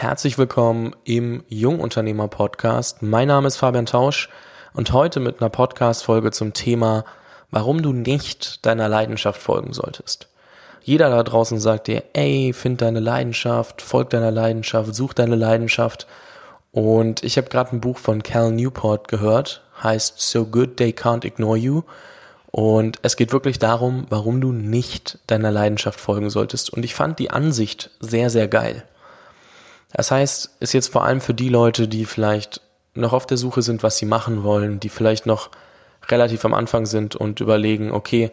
Herzlich 0.00 0.38
willkommen 0.38 0.96
im 1.04 1.44
Jungunternehmer 1.50 2.26
Podcast. 2.26 3.02
Mein 3.02 3.28
Name 3.28 3.46
ist 3.46 3.58
Fabian 3.58 3.84
Tausch 3.84 4.30
und 4.72 4.94
heute 4.94 5.20
mit 5.20 5.42
einer 5.42 5.50
Podcast 5.50 6.04
Folge 6.04 6.30
zum 6.30 6.54
Thema, 6.54 7.04
warum 7.50 7.82
du 7.82 7.92
nicht 7.92 8.64
deiner 8.64 8.88
Leidenschaft 8.88 9.42
folgen 9.42 9.74
solltest. 9.74 10.28
Jeder 10.80 11.10
da 11.10 11.22
draußen 11.22 11.60
sagt 11.60 11.86
dir, 11.86 12.02
ey, 12.14 12.54
find 12.54 12.80
deine 12.80 13.00
Leidenschaft, 13.00 13.82
folg 13.82 14.08
deiner 14.08 14.30
Leidenschaft, 14.30 14.94
such 14.94 15.12
deine 15.12 15.36
Leidenschaft. 15.36 16.06
Und 16.72 17.22
ich 17.22 17.36
habe 17.36 17.50
gerade 17.50 17.76
ein 17.76 17.82
Buch 17.82 17.98
von 17.98 18.22
Cal 18.22 18.52
Newport 18.52 19.06
gehört, 19.06 19.60
heißt 19.82 20.18
So 20.18 20.46
Good 20.46 20.78
They 20.78 20.92
Can't 20.92 21.26
Ignore 21.26 21.58
You. 21.58 21.82
Und 22.50 23.00
es 23.02 23.16
geht 23.16 23.34
wirklich 23.34 23.58
darum, 23.58 24.06
warum 24.08 24.40
du 24.40 24.50
nicht 24.50 25.18
deiner 25.26 25.50
Leidenschaft 25.50 26.00
folgen 26.00 26.30
solltest. 26.30 26.70
Und 26.70 26.86
ich 26.86 26.94
fand 26.94 27.18
die 27.18 27.30
Ansicht 27.30 27.90
sehr, 28.00 28.30
sehr 28.30 28.48
geil. 28.48 28.84
Das 29.92 30.10
heißt, 30.10 30.56
ist 30.60 30.72
jetzt 30.72 30.88
vor 30.88 31.04
allem 31.04 31.20
für 31.20 31.34
die 31.34 31.48
Leute, 31.48 31.88
die 31.88 32.04
vielleicht 32.04 32.60
noch 32.94 33.12
auf 33.12 33.26
der 33.26 33.36
Suche 33.36 33.62
sind, 33.62 33.82
was 33.82 33.96
sie 33.98 34.06
machen 34.06 34.42
wollen, 34.42 34.80
die 34.80 34.88
vielleicht 34.88 35.26
noch 35.26 35.50
relativ 36.08 36.44
am 36.44 36.54
Anfang 36.54 36.86
sind 36.86 37.16
und 37.16 37.40
überlegen, 37.40 37.92
okay, 37.92 38.30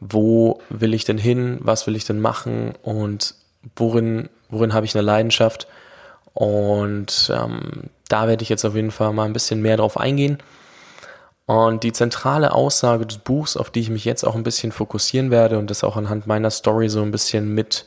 wo 0.00 0.60
will 0.68 0.94
ich 0.94 1.04
denn 1.04 1.18
hin, 1.18 1.58
was 1.60 1.86
will 1.86 1.96
ich 1.96 2.04
denn 2.04 2.20
machen 2.20 2.74
und 2.82 3.34
worin, 3.76 4.28
worin 4.50 4.74
habe 4.74 4.86
ich 4.86 4.94
eine 4.94 5.02
Leidenschaft. 5.02 5.66
Und 6.34 7.32
ähm, 7.34 7.84
da 8.08 8.28
werde 8.28 8.42
ich 8.42 8.50
jetzt 8.50 8.64
auf 8.64 8.74
jeden 8.74 8.90
Fall 8.90 9.12
mal 9.12 9.24
ein 9.24 9.32
bisschen 9.32 9.62
mehr 9.62 9.78
drauf 9.78 9.98
eingehen. 9.98 10.38
Und 11.46 11.84
die 11.84 11.92
zentrale 11.92 12.52
Aussage 12.52 13.06
des 13.06 13.18
Buchs, 13.18 13.56
auf 13.56 13.70
die 13.70 13.80
ich 13.80 13.90
mich 13.90 14.04
jetzt 14.04 14.24
auch 14.24 14.34
ein 14.34 14.42
bisschen 14.42 14.72
fokussieren 14.72 15.30
werde 15.30 15.58
und 15.58 15.70
das 15.70 15.84
auch 15.84 15.96
anhand 15.96 16.26
meiner 16.26 16.50
Story 16.50 16.88
so 16.88 17.02
ein 17.02 17.12
bisschen 17.12 17.54
mit 17.54 17.86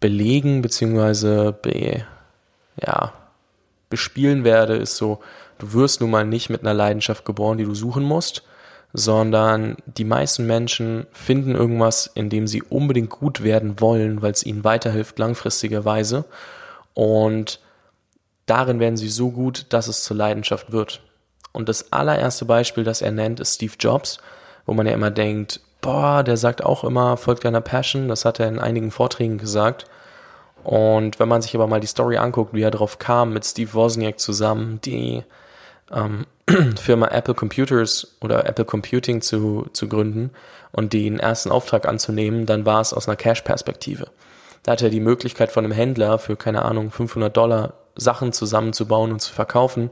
belegen 0.00 0.60
bzw. 0.60 1.52
be, 1.52 2.04
ja, 2.80 3.12
bespielen 3.90 4.44
werde, 4.44 4.76
ist 4.76 4.96
so, 4.96 5.20
du 5.58 5.72
wirst 5.72 6.00
nun 6.00 6.10
mal 6.10 6.24
nicht 6.24 6.50
mit 6.50 6.62
einer 6.62 6.74
Leidenschaft 6.74 7.24
geboren, 7.24 7.58
die 7.58 7.64
du 7.64 7.74
suchen 7.74 8.02
musst, 8.02 8.42
sondern 8.92 9.76
die 9.86 10.04
meisten 10.04 10.46
Menschen 10.46 11.06
finden 11.12 11.54
irgendwas, 11.54 12.10
in 12.14 12.30
dem 12.30 12.46
sie 12.46 12.62
unbedingt 12.62 13.10
gut 13.10 13.42
werden 13.42 13.80
wollen, 13.80 14.22
weil 14.22 14.32
es 14.32 14.46
ihnen 14.46 14.64
weiterhilft 14.64 15.18
langfristigerweise 15.18 16.24
und 16.94 17.60
darin 18.46 18.80
werden 18.80 18.96
sie 18.96 19.08
so 19.08 19.30
gut, 19.30 19.66
dass 19.70 19.88
es 19.88 20.04
zur 20.04 20.16
Leidenschaft 20.16 20.72
wird. 20.72 21.00
Und 21.52 21.68
das 21.68 21.92
allererste 21.92 22.44
Beispiel, 22.44 22.84
das 22.84 23.02
er 23.02 23.12
nennt, 23.12 23.40
ist 23.40 23.56
Steve 23.56 23.74
Jobs, 23.78 24.18
wo 24.66 24.74
man 24.74 24.86
ja 24.86 24.92
immer 24.92 25.10
denkt, 25.10 25.60
boah, 25.80 26.22
der 26.22 26.36
sagt 26.36 26.64
auch 26.64 26.82
immer, 26.84 27.16
folgt 27.16 27.44
deiner 27.44 27.60
Passion. 27.60 28.08
Das 28.08 28.24
hat 28.24 28.40
er 28.40 28.48
in 28.48 28.58
einigen 28.58 28.90
Vorträgen 28.90 29.38
gesagt. 29.38 29.86
Und 30.64 31.20
wenn 31.20 31.28
man 31.28 31.42
sich 31.42 31.54
aber 31.54 31.66
mal 31.66 31.80
die 31.80 31.86
Story 31.86 32.16
anguckt, 32.16 32.54
wie 32.54 32.62
er 32.62 32.70
darauf 32.70 32.98
kam, 32.98 33.32
mit 33.32 33.44
Steve 33.44 33.72
Wozniak 33.74 34.18
zusammen, 34.18 34.80
die 34.82 35.22
ähm, 35.92 36.26
Firma 36.80 37.08
Apple 37.08 37.34
Computers 37.34 38.16
oder 38.20 38.46
Apple 38.46 38.64
Computing 38.64 39.20
zu, 39.20 39.66
zu 39.72 39.88
gründen 39.88 40.30
und 40.72 40.92
den 40.92 41.20
ersten 41.20 41.50
Auftrag 41.50 41.86
anzunehmen, 41.86 42.46
dann 42.46 42.64
war 42.64 42.80
es 42.80 42.94
aus 42.94 43.06
einer 43.06 43.16
Cash-Perspektive. 43.16 44.06
Da 44.62 44.72
hat 44.72 44.82
er 44.82 44.90
die 44.90 45.00
Möglichkeit 45.00 45.52
von 45.52 45.64
einem 45.64 45.74
Händler 45.74 46.18
für, 46.18 46.36
keine 46.36 46.64
Ahnung, 46.64 46.90
500 46.90 47.36
Dollar 47.36 47.74
Sachen 47.96 48.32
zusammenzubauen 48.32 49.12
und 49.12 49.20
zu 49.20 49.32
verkaufen 49.32 49.90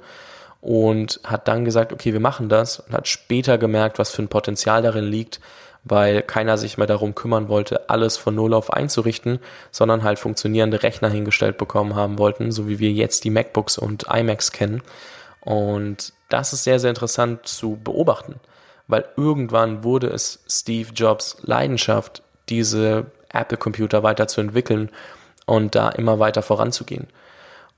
und 0.63 1.21
hat 1.25 1.49
dann 1.49 1.65
gesagt, 1.65 1.93
okay, 1.93 2.13
wir 2.13 2.21
machen 2.21 2.49
das 2.49 2.81
und 2.81 2.93
hat 2.95 3.09
später 3.09 3.59
gemerkt, 3.59 3.99
was 3.99 4.11
für 4.11 4.23
ein 4.23 4.29
Potenzial 4.29 4.81
darin 4.81 5.05
liegt, 5.05 5.41
weil 5.85 6.23
keiner 6.23 6.59
sich 6.59 6.79
mehr 6.79 6.87
darum 6.87 7.15
kümmern 7.15 7.49
wollte, 7.49 7.91
alles 7.91 8.17
von 8.17 8.35
Null 8.35 8.55
auf 8.55 8.73
einzurichten, 8.73 9.41
sondern 9.71 10.03
halt 10.03 10.19
funktionierende 10.19 10.83
Rechner 10.83 11.09
hingestellt 11.09 11.59
bekommen 11.59 11.97
haben 11.97 12.19
wollten, 12.19 12.53
so 12.53 12.69
wie 12.69 12.79
wir 12.79 12.93
jetzt 12.93 13.25
die 13.25 13.31
MacBooks 13.31 13.79
und 13.79 14.07
iMacs 14.13 14.53
kennen. 14.53 14.83
Und 15.41 16.13
das 16.29 16.53
ist 16.53 16.65
sehr, 16.65 16.79
sehr 16.79 16.91
interessant 16.91 17.47
zu 17.47 17.79
beobachten, 17.83 18.37
weil 18.87 19.05
irgendwann 19.17 19.83
wurde 19.83 20.09
es 20.09 20.45
Steve 20.49 20.91
Jobs 20.95 21.39
Leidenschaft, 21.43 22.23
diese 22.49 23.07
Apple-Computer 23.33 24.03
weiterzuentwickeln 24.03 24.91
und 25.47 25.75
da 25.75 25.89
immer 25.89 26.19
weiter 26.21 26.43
voranzugehen. 26.43 27.09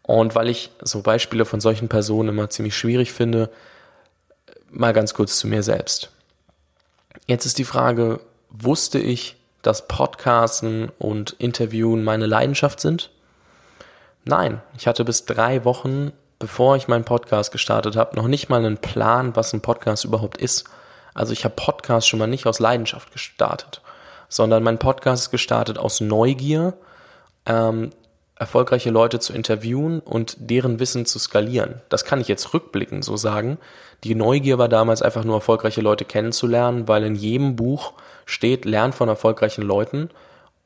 Und 0.02 0.34
weil 0.34 0.48
ich 0.48 0.70
so 0.82 1.00
Beispiele 1.00 1.46
von 1.46 1.60
solchen 1.60 1.88
Personen 1.88 2.28
immer 2.28 2.50
ziemlich 2.50 2.76
schwierig 2.76 3.12
finde, 3.12 3.48
mal 4.70 4.92
ganz 4.92 5.14
kurz 5.14 5.38
zu 5.38 5.48
mir 5.48 5.62
selbst. 5.62 6.10
Jetzt 7.26 7.46
ist 7.46 7.58
die 7.58 7.64
Frage, 7.64 8.20
wusste 8.50 8.98
ich, 8.98 9.36
dass 9.62 9.88
Podcasten 9.88 10.90
und 10.98 11.32
Interviewen 11.38 12.04
meine 12.04 12.26
Leidenschaft 12.26 12.80
sind? 12.80 13.10
Nein, 14.24 14.60
ich 14.76 14.86
hatte 14.86 15.04
bis 15.04 15.24
drei 15.24 15.64
Wochen, 15.64 16.12
bevor 16.38 16.76
ich 16.76 16.88
meinen 16.88 17.04
Podcast 17.04 17.52
gestartet 17.52 17.96
habe, 17.96 18.16
noch 18.16 18.28
nicht 18.28 18.48
mal 18.48 18.64
einen 18.64 18.78
Plan, 18.78 19.36
was 19.36 19.52
ein 19.52 19.60
Podcast 19.62 20.04
überhaupt 20.04 20.38
ist. 20.38 20.64
Also 21.14 21.32
ich 21.32 21.44
habe 21.44 21.54
Podcast 21.54 22.08
schon 22.08 22.18
mal 22.18 22.26
nicht 22.26 22.46
aus 22.46 22.58
Leidenschaft 22.58 23.12
gestartet, 23.12 23.80
sondern 24.28 24.62
mein 24.62 24.78
Podcast 24.78 25.24
ist 25.24 25.30
gestartet 25.30 25.78
aus 25.78 26.00
Neugier, 26.00 26.74
ähm, 27.46 27.90
erfolgreiche 28.36 28.90
Leute 28.90 29.20
zu 29.20 29.32
interviewen 29.32 30.00
und 30.00 30.36
deren 30.38 30.80
Wissen 30.80 31.06
zu 31.06 31.18
skalieren. 31.18 31.80
Das 31.88 32.04
kann 32.04 32.20
ich 32.20 32.28
jetzt 32.28 32.52
rückblickend 32.52 33.04
so 33.04 33.16
sagen. 33.16 33.58
Die 34.02 34.14
Neugier 34.14 34.58
war 34.58 34.68
damals 34.68 35.02
einfach 35.02 35.24
nur 35.24 35.36
erfolgreiche 35.36 35.80
Leute 35.80 36.04
kennenzulernen, 36.04 36.88
weil 36.88 37.04
in 37.04 37.14
jedem 37.14 37.54
Buch 37.54 37.92
steht, 38.26 38.64
lern 38.64 38.92
von 38.92 39.08
erfolgreichen 39.08 39.62
Leuten. 39.62 40.10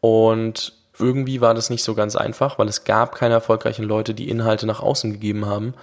Und 0.01 0.73
irgendwie 0.99 1.41
war 1.41 1.55
das 1.55 1.71
nicht 1.71 1.85
so 1.85 1.95
ganz 1.95 2.17
einfach, 2.17 2.59
weil 2.59 2.69
es 2.69 2.85
gab 2.85 3.15
keine 3.15 3.35
erfolgreichen 3.35 3.85
Leute, 3.85 4.15
die 4.15 4.31
Inhalte 4.31 4.67
nach 4.67 4.81
außen 4.81 5.13
gegeben 5.13 5.47
haben. 5.47 5.75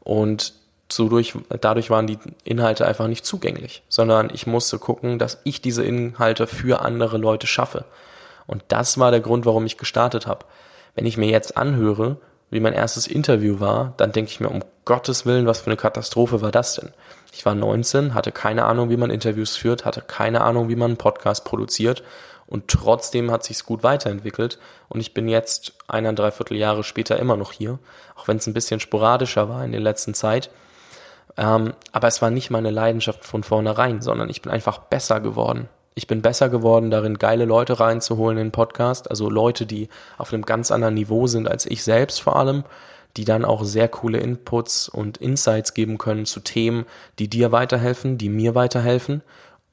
Und 0.00 0.54
dadurch, 0.96 1.34
dadurch 1.60 1.90
waren 1.90 2.06
die 2.06 2.18
Inhalte 2.44 2.86
einfach 2.86 3.08
nicht 3.08 3.26
zugänglich, 3.26 3.82
sondern 3.88 4.30
ich 4.32 4.46
musste 4.46 4.78
gucken, 4.78 5.18
dass 5.18 5.40
ich 5.44 5.60
diese 5.60 5.84
Inhalte 5.84 6.46
für 6.46 6.82
andere 6.82 7.18
Leute 7.18 7.46
schaffe. 7.46 7.84
Und 8.46 8.62
das 8.68 8.98
war 8.98 9.10
der 9.10 9.20
Grund, 9.20 9.44
warum 9.44 9.66
ich 9.66 9.76
gestartet 9.76 10.26
habe. 10.26 10.44
Wenn 10.94 11.06
ich 11.06 11.16
mir 11.16 11.28
jetzt 11.28 11.56
anhöre, 11.56 12.18
wie 12.50 12.60
mein 12.60 12.74
erstes 12.74 13.06
Interview 13.06 13.60
war, 13.60 13.94
dann 13.96 14.12
denke 14.12 14.30
ich 14.30 14.40
mir, 14.40 14.50
um 14.50 14.62
Gottes 14.84 15.24
Willen, 15.24 15.46
was 15.46 15.60
für 15.60 15.68
eine 15.68 15.76
Katastrophe 15.76 16.42
war 16.42 16.50
das 16.50 16.74
denn? 16.74 16.90
Ich 17.32 17.46
war 17.46 17.54
19, 17.54 18.14
hatte 18.14 18.30
keine 18.30 18.66
Ahnung, 18.66 18.90
wie 18.90 18.98
man 18.98 19.10
Interviews 19.10 19.56
führt, 19.56 19.86
hatte 19.86 20.02
keine 20.02 20.42
Ahnung, 20.42 20.68
wie 20.68 20.76
man 20.76 20.90
einen 20.90 20.98
Podcast 20.98 21.46
produziert 21.46 22.02
und 22.46 22.68
trotzdem 22.68 23.30
hat 23.30 23.44
sich's 23.44 23.64
gut 23.64 23.82
weiterentwickelt 23.82 24.58
und 24.90 25.00
ich 25.00 25.14
bin 25.14 25.28
jetzt 25.28 25.72
eineinhalb, 25.88 26.16
dreiviertel 26.16 26.58
Jahre 26.58 26.84
später 26.84 27.18
immer 27.18 27.38
noch 27.38 27.52
hier, 27.52 27.78
auch 28.16 28.28
wenn 28.28 28.36
es 28.36 28.46
ein 28.46 28.54
bisschen 28.54 28.80
sporadischer 28.80 29.48
war 29.48 29.64
in 29.64 29.72
der 29.72 29.80
letzten 29.80 30.12
Zeit. 30.12 30.50
Ähm, 31.38 31.72
aber 31.92 32.08
es 32.08 32.20
war 32.20 32.30
nicht 32.30 32.50
meine 32.50 32.70
Leidenschaft 32.70 33.24
von 33.24 33.42
vornherein, 33.42 34.02
sondern 34.02 34.28
ich 34.28 34.42
bin 34.42 34.52
einfach 34.52 34.76
besser 34.76 35.20
geworden 35.20 35.70
ich 35.94 36.06
bin 36.06 36.22
besser 36.22 36.48
geworden 36.48 36.90
darin, 36.90 37.18
geile 37.18 37.44
Leute 37.44 37.80
reinzuholen 37.80 38.38
in 38.38 38.46
den 38.46 38.52
Podcast, 38.52 39.10
also 39.10 39.28
Leute, 39.28 39.66
die 39.66 39.88
auf 40.18 40.32
einem 40.32 40.44
ganz 40.44 40.70
anderen 40.70 40.94
Niveau 40.94 41.26
sind 41.26 41.48
als 41.48 41.66
ich 41.66 41.82
selbst 41.82 42.20
vor 42.20 42.36
allem, 42.36 42.64
die 43.16 43.24
dann 43.24 43.44
auch 43.44 43.64
sehr 43.64 43.88
coole 43.88 44.18
Inputs 44.18 44.88
und 44.88 45.18
Insights 45.18 45.74
geben 45.74 45.98
können 45.98 46.24
zu 46.24 46.40
Themen, 46.40 46.86
die 47.18 47.28
dir 47.28 47.52
weiterhelfen, 47.52 48.16
die 48.16 48.30
mir 48.30 48.54
weiterhelfen 48.54 49.22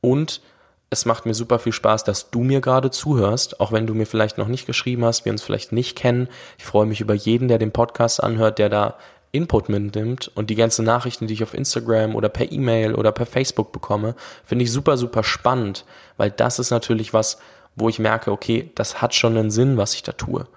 und 0.01 0.41
es 0.89 1.05
macht 1.05 1.25
mir 1.25 1.35
super 1.35 1.59
viel 1.59 1.71
Spaß, 1.71 2.03
dass 2.03 2.31
du 2.31 2.41
mir 2.41 2.61
gerade 2.61 2.89
zuhörst, 2.89 3.59
auch 3.59 3.71
wenn 3.71 3.85
du 3.85 3.93
mir 3.93 4.07
vielleicht 4.07 4.37
noch 4.37 4.47
nicht 4.47 4.65
geschrieben 4.65 5.05
hast, 5.05 5.23
wir 5.23 5.31
uns 5.31 5.43
vielleicht 5.43 5.71
nicht 5.71 5.95
kennen. 5.95 6.27
Ich 6.57 6.65
freue 6.65 6.87
mich 6.87 6.99
über 6.99 7.13
jeden, 7.13 7.47
der 7.47 7.59
den 7.59 7.71
Podcast 7.71 8.23
anhört, 8.23 8.57
der 8.57 8.69
da 8.69 8.95
Input 9.31 9.69
mitnimmt 9.69 10.31
und 10.33 10.49
die 10.49 10.55
ganzen 10.55 10.85
Nachrichten, 10.85 11.27
die 11.27 11.33
ich 11.33 11.43
auf 11.43 11.53
Instagram 11.53 12.15
oder 12.15 12.29
per 12.29 12.51
E-Mail 12.51 12.95
oder 12.95 13.11
per 13.11 13.25
Facebook 13.25 13.71
bekomme, 13.71 14.15
finde 14.43 14.63
ich 14.63 14.71
super, 14.71 14.97
super 14.97 15.23
spannend, 15.23 15.85
weil 16.17 16.31
das 16.31 16.57
ist 16.57 16.71
natürlich 16.71 17.13
was, 17.13 17.37
wo 17.75 17.89
ich 17.89 17.99
merke, 17.99 18.31
okay, 18.31 18.71
das 18.75 19.01
hat 19.01 19.13
schon 19.13 19.37
einen 19.37 19.51
Sinn, 19.51 19.77
was 19.77 19.93
ich 19.93 20.03
da 20.03 20.13
tue. 20.13 20.47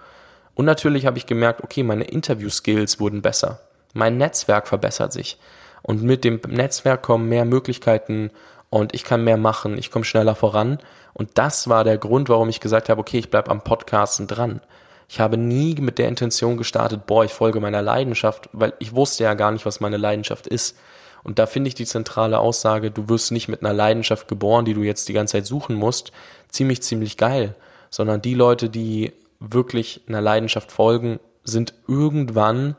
Und 0.55 0.65
natürlich 0.65 1.05
habe 1.05 1.17
ich 1.17 1.25
gemerkt, 1.25 1.63
okay, 1.63 1.83
meine 1.83 2.03
Interview-Skills 2.03 2.99
wurden 2.99 3.21
besser. 3.21 3.61
Mein 3.93 4.17
Netzwerk 4.17 4.67
verbessert 4.67 5.13
sich. 5.13 5.37
Und 5.81 6.01
mit 6.01 6.23
dem 6.23 6.39
Netzwerk 6.47 7.03
kommen 7.03 7.29
mehr 7.29 7.45
Möglichkeiten 7.45 8.31
und 8.69 8.95
ich 8.95 9.03
kann 9.03 9.23
mehr 9.23 9.37
machen, 9.37 9.77
ich 9.77 9.91
komme 9.91 10.05
schneller 10.05 10.35
voran. 10.35 10.79
Und 11.13 11.37
das 11.37 11.67
war 11.69 11.83
der 11.83 11.97
Grund, 11.97 12.29
warum 12.29 12.49
ich 12.49 12.59
gesagt 12.59 12.89
habe, 12.89 13.01
okay, 13.01 13.19
ich 13.19 13.29
bleibe 13.29 13.51
am 13.51 13.61
Podcasten 13.61 14.25
dran. 14.25 14.61
Ich 15.07 15.19
habe 15.19 15.37
nie 15.37 15.75
mit 15.75 15.99
der 15.99 16.07
Intention 16.07 16.57
gestartet, 16.57 17.05
boah, 17.05 17.23
ich 17.25 17.33
folge 17.33 17.59
meiner 17.59 17.81
Leidenschaft, 17.81 18.49
weil 18.53 18.73
ich 18.79 18.95
wusste 18.95 19.23
ja 19.23 19.33
gar 19.33 19.51
nicht, 19.51 19.65
was 19.65 19.79
meine 19.79 19.97
Leidenschaft 19.97 20.47
ist. 20.47 20.77
Und 21.23 21.39
da 21.39 21.45
finde 21.45 21.69
ich 21.69 21.75
die 21.75 21.85
zentrale 21.85 22.39
Aussage, 22.39 22.91
du 22.91 23.07
wirst 23.09 23.31
nicht 23.31 23.47
mit 23.47 23.61
einer 23.63 23.73
Leidenschaft 23.73 24.27
geboren, 24.27 24.65
die 24.65 24.73
du 24.73 24.81
jetzt 24.81 25.07
die 25.07 25.13
ganze 25.13 25.33
Zeit 25.33 25.45
suchen 25.45 25.75
musst, 25.75 26.11
ziemlich, 26.49 26.81
ziemlich 26.81 27.17
geil. 27.17 27.55
Sondern 27.89 28.21
die 28.21 28.33
Leute, 28.33 28.69
die 28.69 29.13
wirklich 29.39 30.01
einer 30.07 30.21
Leidenschaft 30.21 30.71
folgen, 30.71 31.19
sind 31.43 31.73
irgendwann 31.87 32.75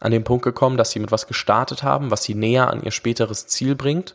an 0.00 0.12
den 0.12 0.24
Punkt 0.24 0.44
gekommen, 0.44 0.76
dass 0.76 0.90
sie 0.90 0.98
mit 0.98 1.12
was 1.12 1.26
gestartet 1.26 1.82
haben, 1.82 2.10
was 2.10 2.22
sie 2.22 2.34
näher 2.34 2.70
an 2.70 2.82
ihr 2.82 2.90
späteres 2.90 3.46
Ziel 3.46 3.74
bringt 3.74 4.14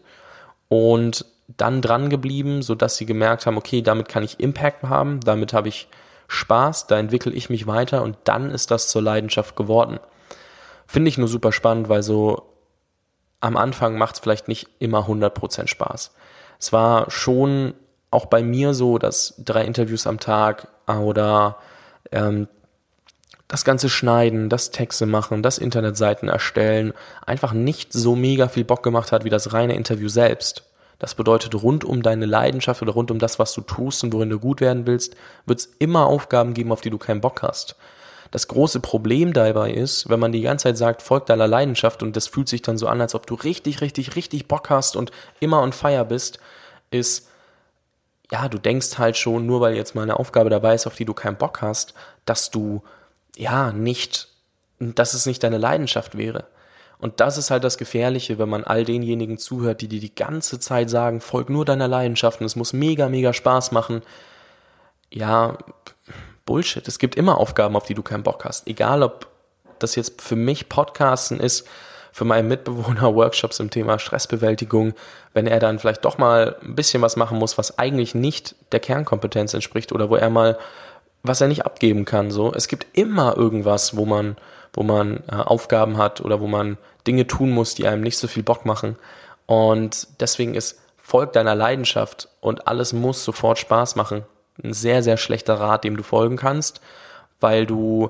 und 0.67 1.25
dann 1.47 1.81
dran 1.81 2.09
geblieben, 2.09 2.63
so 2.63 2.75
dass 2.75 2.97
sie 2.97 3.05
gemerkt 3.05 3.45
haben, 3.45 3.57
okay, 3.57 3.81
damit 3.81 4.09
kann 4.09 4.23
ich 4.23 4.39
Impact 4.39 4.83
haben, 4.83 5.19
damit 5.19 5.53
habe 5.53 5.69
ich 5.69 5.87
Spaß, 6.27 6.87
da 6.87 6.97
entwickle 6.97 7.31
ich 7.31 7.49
mich 7.49 7.67
weiter 7.67 8.03
und 8.03 8.17
dann 8.23 8.51
ist 8.51 8.71
das 8.71 8.87
zur 8.89 9.01
Leidenschaft 9.01 9.55
geworden. 9.55 9.99
Finde 10.87 11.09
ich 11.09 11.17
nur 11.17 11.27
super 11.27 11.51
spannend, 11.51 11.89
weil 11.89 12.03
so 12.03 12.43
am 13.39 13.57
Anfang 13.57 13.97
macht 13.97 14.15
es 14.15 14.21
vielleicht 14.21 14.47
nicht 14.47 14.67
immer 14.79 15.07
100% 15.07 15.67
Spaß. 15.67 16.11
Es 16.59 16.73
war 16.73 17.11
schon 17.11 17.73
auch 18.11 18.25
bei 18.27 18.41
mir 18.41 18.73
so, 18.73 18.97
dass 18.97 19.35
drei 19.37 19.65
Interviews 19.65 20.07
am 20.07 20.19
Tag 20.19 20.67
oder 20.87 21.57
ähm, 22.11 22.47
das 23.47 23.65
ganze 23.65 23.89
Schneiden, 23.89 24.49
das 24.49 24.71
Texte 24.71 25.05
machen, 25.05 25.43
das 25.43 25.57
Internetseiten 25.57 26.29
erstellen 26.29 26.93
einfach 27.25 27.53
nicht 27.53 27.93
so 27.93 28.15
mega 28.15 28.47
viel 28.47 28.63
Bock 28.63 28.81
gemacht 28.83 29.11
hat 29.11 29.23
wie 29.23 29.29
das 29.29 29.53
reine 29.53 29.75
Interview 29.75 30.07
selbst. 30.07 30.63
Das 30.99 31.15
bedeutet, 31.15 31.55
rund 31.55 31.83
um 31.83 32.01
deine 32.01 32.25
Leidenschaft 32.25 32.81
oder 32.81 32.93
rund 32.93 33.11
um 33.11 33.19
das, 33.19 33.39
was 33.39 33.53
du 33.53 33.61
tust 33.61 34.03
und 34.03 34.13
worin 34.13 34.29
du 34.29 34.39
gut 34.39 34.61
werden 34.61 34.87
willst, 34.87 35.15
wird 35.45 35.59
es 35.59 35.65
immer 35.79 36.05
Aufgaben 36.05 36.53
geben, 36.53 36.71
auf 36.71 36.81
die 36.81 36.89
du 36.89 36.97
keinen 36.97 37.21
Bock 37.21 37.41
hast. 37.41 37.75
Das 38.31 38.47
große 38.47 38.79
Problem 38.79 39.33
dabei 39.33 39.71
ist, 39.71 40.09
wenn 40.09 40.19
man 40.19 40.31
die 40.31 40.41
ganze 40.41 40.63
Zeit 40.63 40.77
sagt, 40.77 41.01
folg 41.01 41.25
deiner 41.25 41.47
Leidenschaft 41.47 42.01
und 42.03 42.15
das 42.15 42.27
fühlt 42.27 42.49
sich 42.49 42.61
dann 42.61 42.77
so 42.77 42.87
an, 42.87 43.01
als 43.01 43.15
ob 43.15 43.27
du 43.27 43.35
richtig, 43.35 43.81
richtig, 43.81 44.15
richtig 44.15 44.47
Bock 44.47 44.69
hast 44.69 44.95
und 44.95 45.11
immer 45.39 45.61
on 45.61 45.73
fire 45.73 46.05
bist, 46.05 46.39
ist, 46.91 47.29
ja, 48.31 48.47
du 48.49 48.57
denkst 48.57 48.97
halt 48.97 49.17
schon, 49.17 49.45
nur 49.45 49.61
weil 49.61 49.75
jetzt 49.75 49.95
mal 49.95 50.01
eine 50.01 50.19
Aufgabe 50.19 50.49
dabei 50.49 50.73
ist, 50.75 50.87
auf 50.87 50.95
die 50.95 51.05
du 51.05 51.13
keinen 51.13 51.37
Bock 51.37 51.61
hast, 51.61 51.93
dass 52.25 52.51
du, 52.51 52.83
ja, 53.35 53.71
nicht, 53.71 54.27
dass 54.79 55.13
es 55.13 55.25
nicht 55.25 55.43
deine 55.43 55.57
Leidenschaft 55.57 56.17
wäre. 56.17 56.45
Und 56.97 57.19
das 57.19 57.37
ist 57.37 57.51
halt 57.51 57.63
das 57.63 57.77
Gefährliche, 57.77 58.39
wenn 58.39 58.49
man 58.49 58.63
all 58.63 58.85
denjenigen 58.85 59.37
zuhört, 59.37 59.81
die 59.81 59.87
dir 59.87 59.99
die 59.99 60.15
ganze 60.15 60.59
Zeit 60.59 60.89
sagen, 60.89 61.21
folg 61.21 61.49
nur 61.49 61.65
deiner 61.65 61.87
Leidenschaft 61.87 62.39
und 62.39 62.45
es 62.45 62.55
muss 62.55 62.73
mega, 62.73 63.09
mega 63.09 63.33
Spaß 63.33 63.71
machen. 63.71 64.01
Ja, 65.11 65.57
Bullshit. 66.45 66.87
Es 66.87 66.99
gibt 66.99 67.15
immer 67.15 67.37
Aufgaben, 67.37 67.75
auf 67.75 67.85
die 67.85 67.95
du 67.95 68.03
keinen 68.03 68.23
Bock 68.23 68.45
hast. 68.45 68.67
Egal, 68.67 69.03
ob 69.03 69.27
das 69.79 69.95
jetzt 69.95 70.21
für 70.21 70.35
mich 70.35 70.69
Podcasten 70.69 71.39
ist, 71.39 71.67
für 72.11 72.25
meinen 72.25 72.47
Mitbewohner 72.47 73.13
Workshops 73.15 73.59
im 73.59 73.69
Thema 73.69 73.99
Stressbewältigung, 73.99 74.93
wenn 75.33 75.47
er 75.47 75.59
dann 75.59 75.79
vielleicht 75.79 76.05
doch 76.05 76.17
mal 76.17 76.55
ein 76.63 76.75
bisschen 76.75 77.01
was 77.01 77.17
machen 77.17 77.37
muss, 77.37 77.57
was 77.57 77.77
eigentlich 77.77 78.15
nicht 78.15 78.55
der 78.71 78.79
Kernkompetenz 78.79 79.53
entspricht 79.53 79.91
oder 79.91 80.09
wo 80.09 80.15
er 80.15 80.29
mal 80.29 80.57
was 81.27 81.41
er 81.41 81.47
nicht 81.47 81.65
abgeben 81.65 82.05
kann. 82.05 82.31
So, 82.31 82.53
es 82.53 82.67
gibt 82.67 82.85
immer 82.97 83.35
irgendwas, 83.35 83.97
wo 83.97 84.05
man, 84.05 84.35
wo 84.75 84.83
man 84.83 85.23
äh, 85.31 85.35
Aufgaben 85.35 85.97
hat 85.97 86.21
oder 86.21 86.39
wo 86.39 86.47
man 86.47 86.77
Dinge 87.07 87.25
tun 87.25 87.49
muss, 87.49 87.73
die 87.73 87.87
einem 87.87 88.03
nicht 88.03 88.19
so 88.19 88.27
viel 88.27 88.43
Bock 88.43 88.65
machen. 88.65 88.95
Und 89.47 90.07
deswegen 90.19 90.53
ist 90.53 90.79
Folg 90.97 91.33
deiner 91.33 91.55
Leidenschaft 91.55 92.29
und 92.41 92.67
alles 92.67 92.93
muss 92.93 93.23
sofort 93.23 93.57
Spaß 93.59 93.95
machen 93.95 94.23
ein 94.63 94.73
sehr, 94.73 95.03
sehr 95.03 95.17
schlechter 95.17 95.55
Rat, 95.59 95.83
dem 95.83 95.97
du 95.97 96.03
folgen 96.03 96.37
kannst, 96.37 96.81
weil 97.39 97.65
du 97.65 98.09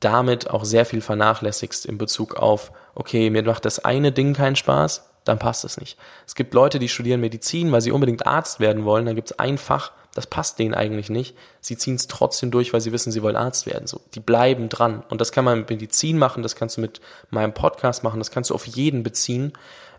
damit 0.00 0.50
auch 0.50 0.64
sehr 0.64 0.84
viel 0.84 1.00
vernachlässigst 1.00 1.86
in 1.86 1.98
Bezug 1.98 2.34
auf, 2.34 2.72
okay, 2.94 3.30
mir 3.30 3.42
macht 3.44 3.64
das 3.64 3.84
eine 3.84 4.12
Ding 4.12 4.34
keinen 4.34 4.56
Spaß, 4.56 5.08
dann 5.24 5.38
passt 5.38 5.64
es 5.64 5.78
nicht. 5.78 5.96
Es 6.26 6.34
gibt 6.34 6.54
Leute, 6.54 6.78
die 6.78 6.88
studieren 6.88 7.20
Medizin, 7.20 7.70
weil 7.70 7.80
sie 7.80 7.92
unbedingt 7.92 8.26
Arzt 8.26 8.58
werden 8.58 8.84
wollen, 8.84 9.06
dann 9.06 9.14
gibt 9.14 9.30
es 9.30 9.38
ein 9.38 9.58
Fach, 9.58 9.92
das 10.14 10.26
passt 10.26 10.58
denen 10.58 10.74
eigentlich 10.74 11.08
nicht. 11.08 11.36
Sie 11.60 11.76
ziehen 11.76 11.94
es 11.94 12.06
trotzdem 12.06 12.50
durch, 12.50 12.72
weil 12.72 12.80
sie 12.80 12.92
wissen, 12.92 13.12
sie 13.12 13.22
wollen 13.22 13.36
Arzt 13.36 13.66
werden. 13.66 13.86
So, 13.86 14.00
die 14.14 14.20
bleiben 14.20 14.68
dran. 14.68 15.02
Und 15.08 15.20
das 15.20 15.32
kann 15.32 15.44
man 15.44 15.60
mit 15.60 15.70
Medizin 15.70 16.18
machen, 16.18 16.42
das 16.42 16.54
kannst 16.54 16.76
du 16.76 16.82
mit 16.82 17.00
meinem 17.30 17.54
Podcast 17.54 18.04
machen, 18.04 18.18
das 18.18 18.30
kannst 18.30 18.50
du 18.50 18.54
auf 18.54 18.66
jeden 18.66 19.02
beziehen. 19.02 19.52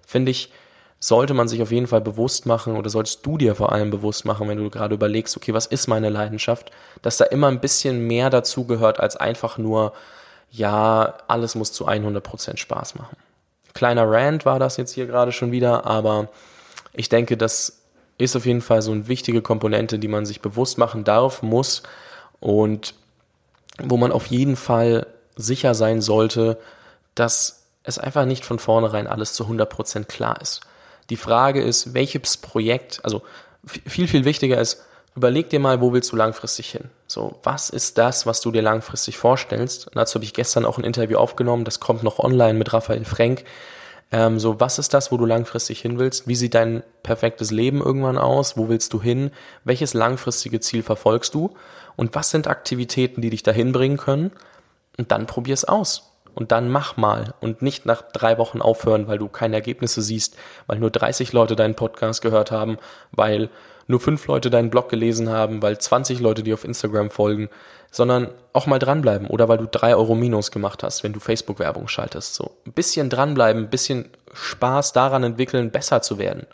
Finde 0.06 0.32
ich, 0.32 0.52
sollte 1.00 1.34
man 1.34 1.48
sich 1.48 1.62
auf 1.62 1.72
jeden 1.72 1.88
Fall 1.88 2.02
bewusst 2.02 2.46
machen 2.46 2.78
oder 2.78 2.90
solltest 2.90 3.26
du 3.26 3.38
dir 3.38 3.56
vor 3.56 3.72
allem 3.74 3.90
bewusst 3.90 4.24
machen, 4.24 4.48
wenn 4.48 4.58
du 4.58 4.70
gerade 4.70 4.96
überlegst, 4.96 5.36
okay, 5.36 5.54
was 5.54 5.66
ist 5.66 5.88
meine 5.88 6.10
Leidenschaft, 6.10 6.72
dass 7.02 7.18
da 7.18 7.26
immer 7.26 7.48
ein 7.48 7.60
bisschen 7.60 8.08
mehr 8.08 8.30
dazu 8.30 8.66
gehört 8.66 9.00
als 9.00 9.18
einfach 9.18 9.58
nur, 9.58 9.94
ja, 10.50 11.16
alles 11.28 11.56
muss 11.56 11.74
zu 11.74 11.88
100% 11.88 12.58
Spaß 12.58 12.96
machen. 12.96 13.18
Kleiner 13.74 14.10
Rant 14.10 14.46
war 14.46 14.60
das 14.60 14.78
jetzt 14.78 14.94
hier 14.94 15.08
gerade 15.08 15.32
schon 15.32 15.52
wieder, 15.52 15.86
aber 15.86 16.30
ich 16.94 17.10
denke, 17.10 17.36
das 17.36 17.83
ist 18.18 18.36
auf 18.36 18.46
jeden 18.46 18.62
Fall 18.62 18.82
so 18.82 18.92
eine 18.92 19.08
wichtige 19.08 19.42
Komponente, 19.42 20.00
die 20.00 20.08
man 20.08 20.26
sich 20.26 20.42
bewusst 20.42 20.78
machen 20.78 21.04
darf, 21.04 21.42
muss 21.42 21.84
und 22.40 22.94
wo 23.82 23.98
man 23.98 24.12
auf 24.12 24.28
jeden 24.28 24.56
Fall 24.56 25.08
sicher 25.36 25.74
sein 25.74 26.02
sollte, 26.02 26.58
dass 27.16 27.64
es 27.84 27.98
einfach 27.98 28.26
nicht 28.26 28.46
von 28.46 28.60
vornherein 28.60 29.08
alles 29.08 29.34
zu 29.34 29.46
100% 29.46 30.06
klar 30.06 30.42
ist. 30.42 30.62
Die 31.10 31.18
Frage 31.18 31.62
ist, 31.62 31.94
welches 31.94 32.38
Projekt, 32.38 33.02
also 33.04 33.24
viel, 33.66 34.08
viel 34.08 34.26
wichtiger 34.26 34.60
ist, 34.60 34.84
überleg 35.16 35.50
dir 35.50 35.60
mal, 35.60 35.82
wo 35.82 35.94
willst 35.94 36.12
du 36.12 36.16
langfristig 36.16 36.72
hin? 36.72 36.90
So, 37.08 37.40
was 37.44 37.70
ist 37.70 37.98
das, 37.98 38.26
was 38.26 38.42
du 38.42 38.52
dir 38.52 38.62
langfristig 38.62 39.18
vorstellst? 39.18 39.88
Und 39.88 39.96
dazu 39.96 40.16
habe 40.16 40.26
ich 40.26 40.34
gestern 40.34 40.66
auch 40.66 40.78
ein 40.78 40.84
Interview 40.84 41.18
aufgenommen, 41.18 41.66
das 41.66 41.80
kommt 41.80 42.04
noch 42.04 42.20
online 42.20 42.58
mit 42.58 42.74
Raphael 42.74 43.06
Frenk. 43.06 43.44
Ähm, 44.14 44.40
so, 44.40 44.60
was 44.60 44.80
ist 44.80 44.94
das, 44.94 45.12
wo 45.12 45.18
du 45.18 45.26
langfristig 45.26 45.82
hin 45.82 45.98
willst? 45.98 46.28
Wie 46.28 46.36
sieht 46.36 46.54
dein 46.54 46.84
perfektes 47.02 47.52
Leben 47.52 47.82
irgendwann 47.82 48.20
aus? 48.20 48.56
Wo 48.56 48.70
willst 48.70 48.94
du 48.94 49.02
hin? 49.02 49.32
Welches 49.66 49.96
langfristige 49.96 50.60
Ziel 50.60 50.84
verfolgst 50.84 51.34
du? 51.34 51.56
Und 51.96 52.16
was 52.16 52.30
sind 52.30 52.48
Aktivitäten, 52.48 53.22
die 53.22 53.32
dich 53.32 53.44
dahin 53.44 53.72
bringen 53.72 53.98
können? 53.98 54.32
Und 54.98 55.12
dann 55.12 55.26
probier 55.26 55.56
es 55.56 55.66
aus 55.66 56.13
und 56.36 56.52
dann 56.52 56.70
mach 56.70 56.98
mal 56.98 57.34
und 57.42 57.62
nicht 57.62 57.86
nach 57.86 58.02
drei 58.02 58.38
Wochen 58.38 58.62
aufhören, 58.62 59.08
weil 59.08 59.18
du 59.18 59.28
keine 59.28 59.56
Ergebnisse 59.56 60.02
siehst, 60.02 60.36
weil 60.68 60.80
nur 60.80 60.92
30 60.92 61.34
Leute 61.34 61.56
deinen 61.56 61.76
Podcast 61.76 62.22
gehört 62.22 62.52
haben, 62.52 62.78
weil 63.12 63.50
nur 63.88 64.00
fünf 64.00 64.28
Leute 64.28 64.50
deinen 64.50 64.70
Blog 64.70 64.90
gelesen 64.90 65.30
haben, 65.30 65.62
weil 65.62 65.78
20 65.78 66.20
Leute 66.20 66.44
dir 66.44 66.54
auf 66.54 66.64
Instagram 66.64 67.10
folgen, 67.10 67.50
sondern 67.92 68.30
auch 68.54 68.66
mal 68.66 68.80
dranbleiben 68.80 69.28
oder 69.28 69.48
weil 69.50 69.58
du 69.58 69.68
drei 69.68 69.96
Euro 69.96 70.16
Minus 70.16 70.52
gemacht 70.52 70.84
hast, 70.84 71.04
wenn 71.04 71.14
du 71.14 71.20
Facebook-Werbung 71.20 71.88
schaltest. 71.88 72.36
So 72.36 72.52
ein 72.66 72.74
bisschen 72.74 73.10
dranbleiben, 73.10 73.64
ein 73.64 73.70
bisschen 73.70 74.10
Spaß 74.34 74.94
daran 74.94 75.24
entwickeln, 75.24 75.72
besser 75.72 76.02
zu 76.02 76.18
werden. 76.18 76.48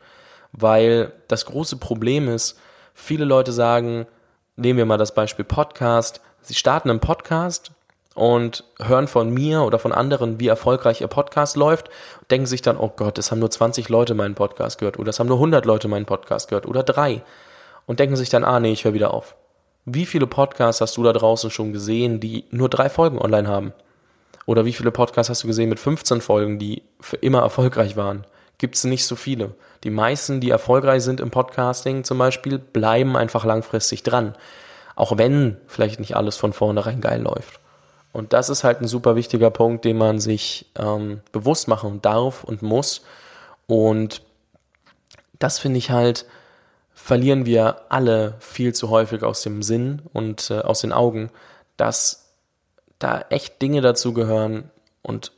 Weil 0.52 1.14
das 1.28 1.46
große 1.46 1.78
Problem 1.78 2.28
ist, 2.28 2.60
viele 2.94 3.26
Leute 3.26 3.52
sagen, 3.52 4.08
nehmen 4.56 4.78
wir 4.78 4.86
mal 4.86 4.98
das 4.98 5.14
Beispiel 5.14 5.46
Podcast, 5.46 6.22
sie 6.42 6.56
starten 6.56 6.90
einen 6.90 7.00
Podcast, 7.00 7.72
und 8.20 8.66
hören 8.80 9.08
von 9.08 9.34
mir 9.34 9.62
oder 9.62 9.80
von 9.80 9.94
anderen, 9.94 10.42
wie 10.42 10.50
erfolgreich 10.50 11.00
ihr 11.00 11.08
Podcast 11.08 11.56
läuft, 11.56 11.90
denken 12.30 12.48
sich 12.48 12.62
dann, 12.62 12.76
oh 12.76 12.92
Gott, 12.94 13.18
es 13.18 13.32
haben 13.32 13.40
nur 13.40 13.50
20 13.50 13.88
Leute 13.88 14.14
meinen 14.14 14.36
Podcast 14.36 14.78
gehört 14.78 15.00
oder 15.00 15.12
es 15.12 15.20
haben 15.20 15.28
nur 15.28 15.38
100 15.38 15.64
Leute 15.64 15.88
meinen 15.88 16.06
Podcast 16.06 16.50
gehört 16.50 16.66
oder 16.66 16.84
drei 16.84 17.22
und 17.86 18.02
denken 18.02 18.18
sich 18.18 18.28
dann, 18.28 18.44
ah 18.44 18.60
nee, 18.60 18.74
ich 18.74 18.84
höre 18.84 18.94
wieder 18.94 19.14
auf. 19.14 19.38
Wie 19.86 20.06
viele 20.06 20.28
Podcasts 20.28 20.82
hast 20.82 20.98
du 20.98 21.04
da 21.04 21.14
draußen 21.14 21.50
schon 21.50 21.72
gesehen, 21.72 22.20
die 22.20 22.44
nur 22.52 22.68
drei 22.68 22.90
Folgen 22.90 23.20
online 23.20 23.48
haben? 23.48 23.72
Oder 24.46 24.66
wie 24.66 24.74
viele 24.74 24.92
Podcasts 24.92 25.30
hast 25.30 25.44
du 25.44 25.48
gesehen 25.48 25.70
mit 25.70 25.80
15 25.80 26.20
Folgen, 26.20 26.60
die 26.60 26.84
für 27.00 27.16
immer 27.16 27.40
erfolgreich 27.40 27.96
waren? 27.96 28.26
Gibt 28.58 28.76
es 28.76 28.84
nicht 28.84 29.06
so 29.06 29.16
viele. 29.16 29.56
Die 29.86 29.92
meisten, 29.92 30.42
die 30.42 30.50
erfolgreich 30.50 31.04
sind 31.04 31.22
im 31.22 31.32
Podcasting 31.32 32.04
zum 32.04 32.18
Beispiel, 32.18 32.60
bleiben 32.60 33.16
einfach 33.16 33.46
langfristig 33.46 34.04
dran. 34.04 34.36
Auch 34.98 35.18
wenn 35.18 35.56
vielleicht 35.68 36.02
nicht 36.02 36.18
alles 36.18 36.36
von 36.36 36.52
vornherein 36.52 37.00
geil 37.00 37.22
läuft. 37.22 37.62
Und 38.20 38.34
das 38.34 38.50
ist 38.50 38.66
halt 38.66 38.82
ein 38.82 38.88
super 38.88 39.16
wichtiger 39.16 39.50
Punkt, 39.50 39.86
den 39.86 39.98
man 39.98 40.20
sich 40.20 40.66
ähm, 40.78 41.22
bewusst 41.32 41.70
machen 41.70 42.02
darf 42.02 42.44
und 42.44 42.62
muss. 42.62 43.02
Und 43.66 44.24
das 45.40 45.58
finde 45.58 45.78
ich 45.78 45.90
halt, 45.90 46.26
verlieren 46.94 47.46
wir 47.46 47.84
alle 47.88 48.36
viel 48.40 48.76
zu 48.76 48.90
häufig 48.90 49.24
aus 49.24 49.42
dem 49.42 49.64
Sinn 49.64 50.02
und 50.12 50.52
äh, 50.52 50.60
aus 50.60 50.82
den 50.82 50.92
Augen, 50.92 51.32
dass 51.78 52.34
da 53.00 53.24
echt 53.30 53.62
Dinge 53.62 53.80
dazu 53.80 54.12
gehören 54.12 54.70
und 55.02 55.32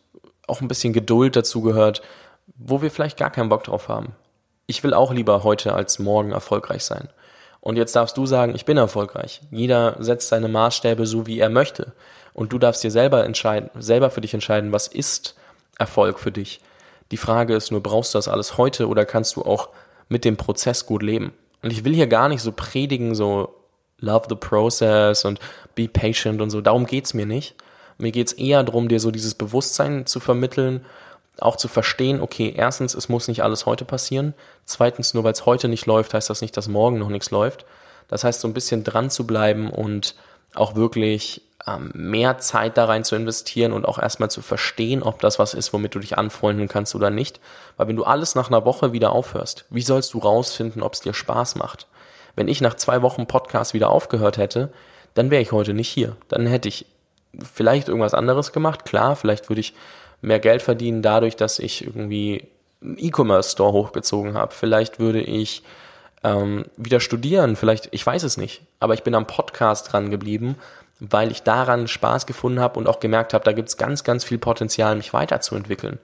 auch 0.47 0.59
ein 0.59 0.67
bisschen 0.67 0.91
Geduld 0.91 1.35
dazu 1.35 1.61
gehört, 1.61 2.01
wo 2.55 2.81
wir 2.81 2.89
vielleicht 2.89 3.19
gar 3.19 3.29
keinen 3.29 3.49
Bock 3.49 3.63
drauf 3.63 3.89
haben. 3.89 4.15
Ich 4.65 4.83
will 4.83 4.95
auch 4.95 5.13
lieber 5.13 5.43
heute 5.43 5.75
als 5.75 5.99
morgen 5.99 6.31
erfolgreich 6.31 6.83
sein. 6.83 7.09
Und 7.59 7.75
jetzt 7.75 7.95
darfst 7.95 8.17
du 8.17 8.25
sagen, 8.25 8.55
ich 8.55 8.65
bin 8.65 8.77
erfolgreich. 8.77 9.41
Jeder 9.51 9.97
setzt 9.99 10.29
seine 10.29 10.47
Maßstäbe 10.47 11.05
so, 11.05 11.27
wie 11.27 11.39
er 11.39 11.49
möchte. 11.49 11.93
Und 12.33 12.53
du 12.53 12.59
darfst 12.59 12.83
dir 12.83 12.91
selber 12.91 13.25
entscheiden, 13.25 13.69
selber 13.79 14.09
für 14.09 14.21
dich 14.21 14.33
entscheiden, 14.33 14.71
was 14.71 14.87
ist 14.87 15.35
Erfolg 15.77 16.19
für 16.19 16.31
dich. 16.31 16.61
Die 17.11 17.17
Frage 17.17 17.55
ist 17.55 17.71
nur, 17.71 17.83
brauchst 17.83 18.13
du 18.13 18.17
das 18.17 18.27
alles 18.27 18.57
heute 18.57 18.87
oder 18.87 19.05
kannst 19.05 19.35
du 19.35 19.43
auch 19.43 19.69
mit 20.07 20.23
dem 20.23 20.37
Prozess 20.37 20.85
gut 20.85 21.03
leben? 21.03 21.33
Und 21.61 21.71
ich 21.71 21.83
will 21.83 21.93
hier 21.93 22.07
gar 22.07 22.29
nicht 22.29 22.41
so 22.41 22.51
predigen, 22.51 23.15
so 23.15 23.53
love 23.99 24.27
the 24.29 24.35
process 24.35 25.25
und 25.25 25.39
be 25.75 25.87
patient 25.87 26.41
und 26.41 26.49
so. 26.49 26.61
Darum 26.61 26.85
geht's 26.85 27.13
mir 27.13 27.25
nicht. 27.25 27.55
Mir 27.97 28.11
geht's 28.11 28.33
eher 28.33 28.63
darum, 28.63 28.87
dir 28.87 28.99
so 28.99 29.11
dieses 29.11 29.35
Bewusstsein 29.35 30.05
zu 30.05 30.19
vermitteln, 30.19 30.83
auch 31.39 31.55
zu 31.55 31.67
verstehen, 31.67 32.19
okay, 32.19 32.53
erstens, 32.55 32.93
es 32.93 33.09
muss 33.09 33.27
nicht 33.27 33.43
alles 33.43 33.65
heute 33.65 33.85
passieren. 33.85 34.33
Zweitens, 34.65 35.13
nur 35.13 35.23
weil 35.23 35.33
es 35.33 35.45
heute 35.45 35.67
nicht 35.67 35.85
läuft, 35.85 36.13
heißt 36.13 36.29
das 36.29 36.41
nicht, 36.41 36.57
dass 36.57 36.67
morgen 36.67 36.97
noch 36.97 37.09
nichts 37.09 37.31
läuft. 37.31 37.65
Das 38.07 38.23
heißt, 38.23 38.41
so 38.41 38.47
ein 38.47 38.53
bisschen 38.53 38.83
dran 38.83 39.09
zu 39.09 39.25
bleiben 39.25 39.69
und 39.69 40.15
auch 40.55 40.75
wirklich 40.75 41.41
ähm, 41.67 41.91
mehr 41.93 42.37
Zeit 42.39 42.77
da 42.77 42.85
rein 42.85 43.03
zu 43.03 43.15
investieren 43.15 43.71
und 43.71 43.85
auch 43.85 43.99
erstmal 43.99 44.31
zu 44.31 44.41
verstehen, 44.41 45.03
ob 45.03 45.19
das 45.21 45.39
was 45.39 45.53
ist, 45.53 45.73
womit 45.73 45.95
du 45.95 45.99
dich 45.99 46.17
anfreunden 46.17 46.67
kannst 46.67 46.95
oder 46.95 47.09
nicht. 47.09 47.39
Weil 47.77 47.87
wenn 47.87 47.95
du 47.95 48.03
alles 48.03 48.35
nach 48.35 48.49
einer 48.49 48.65
Woche 48.65 48.93
wieder 48.93 49.11
aufhörst, 49.11 49.65
wie 49.69 49.81
sollst 49.81 50.13
du 50.13 50.19
rausfinden, 50.19 50.81
ob 50.81 50.93
es 50.93 51.01
dir 51.01 51.13
Spaß 51.13 51.55
macht? 51.55 51.87
Wenn 52.35 52.47
ich 52.47 52.61
nach 52.61 52.75
zwei 52.75 53.01
Wochen 53.01 53.27
Podcast 53.27 53.73
wieder 53.73 53.89
aufgehört 53.89 54.37
hätte, 54.37 54.71
dann 55.13 55.29
wäre 55.31 55.41
ich 55.41 55.51
heute 55.51 55.73
nicht 55.73 55.89
hier. 55.89 56.15
Dann 56.29 56.47
hätte 56.47 56.69
ich 56.69 56.85
vielleicht 57.53 57.87
irgendwas 57.87 58.13
anderes 58.13 58.53
gemacht. 58.53 58.85
Klar, 58.85 59.15
vielleicht 59.15 59.49
würde 59.49 59.61
ich 59.61 59.73
mehr 60.21 60.39
Geld 60.39 60.61
verdienen 60.61 61.01
dadurch, 61.01 61.35
dass 61.35 61.59
ich 61.59 61.85
irgendwie 61.85 62.47
einen 62.81 62.97
E-Commerce-Store 62.97 63.73
hochgezogen 63.73 64.35
habe. 64.35 64.53
Vielleicht 64.53 64.99
würde 64.99 65.21
ich 65.21 65.63
ähm, 66.23 66.65
wieder 66.77 66.99
studieren, 66.99 67.55
vielleicht, 67.55 67.89
ich 67.91 68.05
weiß 68.05 68.23
es 68.23 68.37
nicht. 68.37 68.61
Aber 68.79 68.93
ich 68.93 69.03
bin 69.03 69.15
am 69.15 69.27
Podcast 69.27 69.91
dran 69.91 70.11
geblieben, 70.11 70.55
weil 70.99 71.31
ich 71.31 71.43
daran 71.43 71.87
Spaß 71.87 72.25
gefunden 72.25 72.59
habe 72.59 72.77
und 72.79 72.87
auch 72.87 72.99
gemerkt 72.99 73.33
habe, 73.33 73.43
da 73.43 73.53
gibt 73.53 73.69
es 73.69 73.77
ganz, 73.77 74.03
ganz 74.03 74.23
viel 74.23 74.37
Potenzial, 74.37 74.95
mich 74.95 75.13
weiterzuentwickeln. 75.13 75.99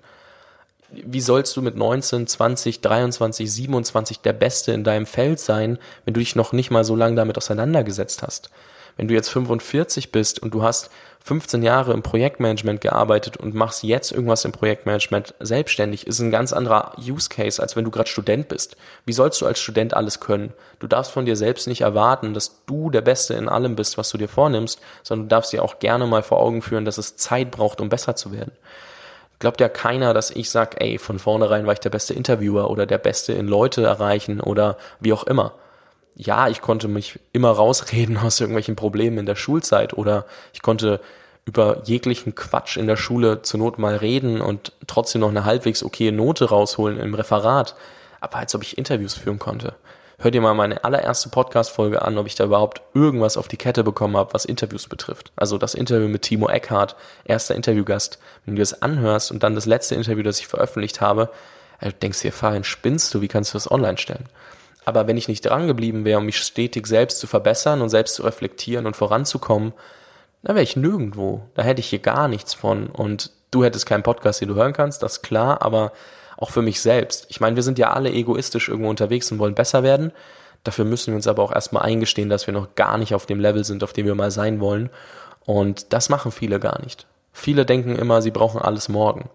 Wie 0.90 1.22
sollst 1.22 1.56
du 1.56 1.62
mit 1.62 1.76
19, 1.76 2.28
20, 2.28 2.82
23, 2.82 3.52
27 3.52 4.20
der 4.22 4.34
Beste 4.34 4.72
in 4.72 4.84
deinem 4.84 5.06
Feld 5.06 5.40
sein, 5.40 5.78
wenn 6.06 6.14
du 6.14 6.20
dich 6.20 6.36
noch 6.36 6.54
nicht 6.54 6.72
mal 6.72 6.84
so 6.84 6.96
lange 6.96 7.16
damit 7.16 7.38
auseinandergesetzt 7.38 8.24
hast? 8.24 8.50
Wenn 8.96 9.08
du 9.08 9.14
jetzt 9.14 9.30
45 9.30 10.12
bist 10.12 10.42
und 10.42 10.54
du 10.54 10.64
hast 10.64 10.90
15 11.28 11.62
Jahre 11.62 11.92
im 11.92 12.04
Projektmanagement 12.04 12.80
gearbeitet 12.80 13.36
und 13.36 13.54
machst 13.54 13.84
jetzt 13.84 14.14
irgendwas 14.14 14.46
im 14.46 14.54
Projektmanagement 14.54 15.36
selbstständig, 15.42 16.08
ist 16.08 16.20
ein 16.20 16.32
ganz 16.32 16.54
anderer 16.54 16.94
Use 16.98 17.28
Case, 17.28 17.62
als 17.62 17.76
wenn 17.76 17.84
du 17.84 17.92
gerade 17.92 18.08
Student 18.08 18.48
bist. 18.48 18.78
Wie 19.04 19.12
sollst 19.12 19.42
du 19.42 19.46
als 19.46 19.60
Student 19.60 19.94
alles 19.94 20.22
können? 20.22 20.54
Du 20.80 20.88
darfst 20.88 21.12
von 21.12 21.26
dir 21.26 21.36
selbst 21.36 21.68
nicht 21.68 21.82
erwarten, 21.82 22.34
dass 22.34 22.64
du 22.66 22.90
der 22.90 23.02
Beste 23.02 23.34
in 23.34 23.50
allem 23.50 23.76
bist, 23.76 23.98
was 23.98 24.10
du 24.10 24.18
dir 24.18 24.30
vornimmst, 24.30 24.80
sondern 25.04 25.28
du 25.28 25.36
darfst 25.36 25.52
dir 25.52 25.64
auch 25.64 25.80
gerne 25.80 26.08
mal 26.08 26.24
vor 26.24 26.40
Augen 26.40 26.62
führen, 26.62 26.86
dass 26.86 26.98
es 26.98 27.18
Zeit 27.18 27.52
braucht, 27.52 27.82
um 27.82 27.90
besser 27.90 28.16
zu 28.16 28.32
werden. 28.32 28.54
Glaubt 29.40 29.60
ja 29.60 29.68
keiner, 29.68 30.14
dass 30.14 30.32
ich 30.32 30.50
sag, 30.50 30.82
ey, 30.82 30.98
von 30.98 31.20
vornherein 31.20 31.66
war 31.66 31.74
ich 31.74 31.80
der 31.80 31.90
beste 31.90 32.14
Interviewer 32.14 32.70
oder 32.70 32.86
der 32.86 33.00
Beste 33.00 33.34
in 33.34 33.50
Leute 33.50 33.84
erreichen 33.84 34.40
oder 34.40 34.78
wie 35.02 35.12
auch 35.12 35.26
immer 35.26 35.56
ja, 36.18 36.48
ich 36.48 36.62
konnte 36.62 36.88
mich 36.88 37.20
immer 37.32 37.52
rausreden 37.52 38.18
aus 38.24 38.40
irgendwelchen 38.40 38.76
Problemen 38.76 39.20
in 39.20 39.26
der 39.26 39.36
Schulzeit 39.36 39.94
oder 39.94 40.26
ich 40.52 40.62
konnte 40.62 41.00
über 41.46 41.82
jeglichen 41.86 42.36
Quatsch 42.36 42.76
in 42.76 42.88
der 42.88 42.98
Schule 42.98 43.42
zur 43.42 43.60
Not 43.60 43.80
mal 43.80 43.96
reden 43.96 44.42
und 44.42 44.74
trotzdem 44.86 45.22
noch 45.22 45.30
eine 45.30 45.46
halbwegs 45.46 45.82
okay 45.82 46.12
Note 46.12 46.50
rausholen 46.50 47.00
im 47.00 47.14
Referat. 47.14 47.76
Aber 48.20 48.38
als 48.38 48.54
ob 48.54 48.64
ich 48.64 48.78
Interviews 48.78 49.14
führen 49.14 49.40
konnte. 49.40 49.76
Hör 50.20 50.32
dir 50.32 50.42
mal 50.42 50.56
meine 50.56 50.84
allererste 50.84 51.30
Podcast-Folge 51.30 52.02
an, 52.02 52.18
ob 52.18 52.26
ich 52.26 52.34
da 52.34 52.46
überhaupt 52.46 52.82
irgendwas 52.96 53.38
auf 53.38 53.48
die 53.48 53.56
Kette 53.56 53.84
bekommen 53.84 54.18
habe, 54.18 54.34
was 54.34 54.46
Interviews 54.46 54.88
betrifft. 54.88 55.32
Also 55.36 55.60
das 55.60 55.76
Interview 55.76 56.08
mit 56.08 56.24
Timo 56.24 56.50
Eckhardt, 56.50 56.96
erster 57.24 57.54
Interviewgast. 57.54 58.18
Wenn 58.44 58.56
du 58.56 58.60
das 58.62 58.82
anhörst 58.82 59.32
und 59.32 59.44
dann 59.44 59.54
das 59.54 59.68
letzte 59.68 59.94
Interview, 59.94 60.24
das 60.24 60.40
ich 60.40 60.48
veröffentlicht 60.48 61.00
habe, 61.00 61.30
äh, 61.80 61.94
denkst 61.94 62.24
du 62.24 62.30
dir, 62.30 62.34
Farin, 62.34 62.64
spinnst 62.64 63.14
du? 63.14 63.22
Wie 63.22 63.28
kannst 63.28 63.54
du 63.54 63.58
das 63.58 63.70
online 63.70 64.00
stellen? 64.00 64.26
Aber 64.88 65.06
wenn 65.06 65.18
ich 65.18 65.28
nicht 65.28 65.42
dran 65.42 65.68
geblieben 65.68 66.06
wäre, 66.06 66.20
um 66.20 66.26
mich 66.26 66.38
stetig 66.38 66.88
selbst 66.88 67.20
zu 67.20 67.28
verbessern 67.28 67.82
und 67.82 67.90
selbst 67.90 68.16
zu 68.16 68.24
reflektieren 68.24 68.86
und 68.86 68.96
voranzukommen, 68.96 69.74
dann 70.44 70.56
wäre 70.56 70.64
ich 70.64 70.78
nirgendwo. 70.78 71.42
Da 71.56 71.64
hätte 71.64 71.82
ich 71.82 71.90
hier 71.90 72.00
gar 72.00 72.30
nichts 72.30 72.54
von. 72.54 72.88
Und 72.88 73.32
du 73.52 73.66
hättest 73.66 73.86
keinen 73.86 74.04
Podcast, 74.04 74.40
den 74.40 74.48
du 74.48 74.56
hören 74.56 74.72
kannst, 74.72 75.04
das 75.04 75.18
ist 75.18 75.24
klar, 75.24 75.62
aber 75.62 75.92
auch 76.38 76.52
für 76.52 76.62
mich 76.62 76.80
selbst. 76.80 77.26
Ich 77.28 77.42
meine, 77.42 77.58
wir 77.58 77.64
sind 77.64 77.78
ja 77.78 77.92
alle 77.92 78.14
egoistisch 78.14 78.70
irgendwo 78.70 78.90
unterwegs 78.90 79.30
und 79.30 79.40
wollen 79.40 79.56
besser 79.56 79.84
werden. 79.84 80.14
Dafür 80.64 80.86
müssen 80.86 81.08
wir 81.08 81.18
uns 81.18 81.28
aber 81.28 81.44
auch 81.44 81.52
erstmal 81.52 81.84
eingestehen, 81.84 82.30
dass 82.30 82.48
wir 82.48 82.54
noch 82.54 82.76
gar 82.76 82.98
nicht 82.98 83.14
auf 83.14 83.26
dem 83.26 83.42
Level 83.42 83.66
sind, 83.66 83.84
auf 83.84 83.92
dem 83.92 84.06
wir 84.06 84.16
mal 84.16 84.32
sein 84.32 84.62
wollen. 84.62 84.90
Und 85.44 85.92
das 85.92 86.08
machen 86.08 86.32
viele 86.32 86.62
gar 86.62 86.80
nicht. 86.82 87.08
Viele 87.34 87.66
denken 87.66 87.98
immer, 87.98 88.22
sie 88.22 88.32
brauchen 88.32 88.62
alles 88.62 88.88
morgen. 88.88 89.30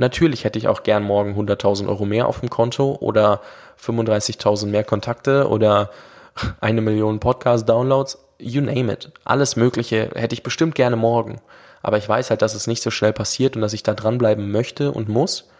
Und 0.00 0.04
natürlich 0.04 0.44
hätte 0.44 0.58
ich 0.58 0.66
auch 0.66 0.82
gern 0.82 1.02
morgen 1.02 1.38
100.000 1.38 1.86
Euro 1.86 2.06
mehr 2.06 2.26
auf 2.26 2.40
dem 2.40 2.48
Konto 2.48 2.96
oder 3.00 3.42
35.000 3.78 4.68
mehr 4.68 4.82
Kontakte 4.82 5.46
oder 5.46 5.90
eine 6.62 6.80
Million 6.80 7.20
Podcast-Downloads. 7.20 8.16
You 8.38 8.62
name 8.62 8.90
it. 8.90 9.12
Alles 9.24 9.56
Mögliche 9.56 10.08
hätte 10.14 10.32
ich 10.32 10.42
bestimmt 10.42 10.74
gerne 10.74 10.96
morgen. 10.96 11.42
Aber 11.82 11.98
ich 11.98 12.08
weiß 12.08 12.30
halt, 12.30 12.40
dass 12.40 12.54
es 12.54 12.66
nicht 12.66 12.82
so 12.82 12.90
schnell 12.90 13.12
passiert 13.12 13.56
und 13.56 13.60
dass 13.60 13.74
ich 13.74 13.82
da 13.82 13.92
dranbleiben 13.92 14.50
möchte 14.50 14.90
und 14.90 15.10
muss. 15.10 15.50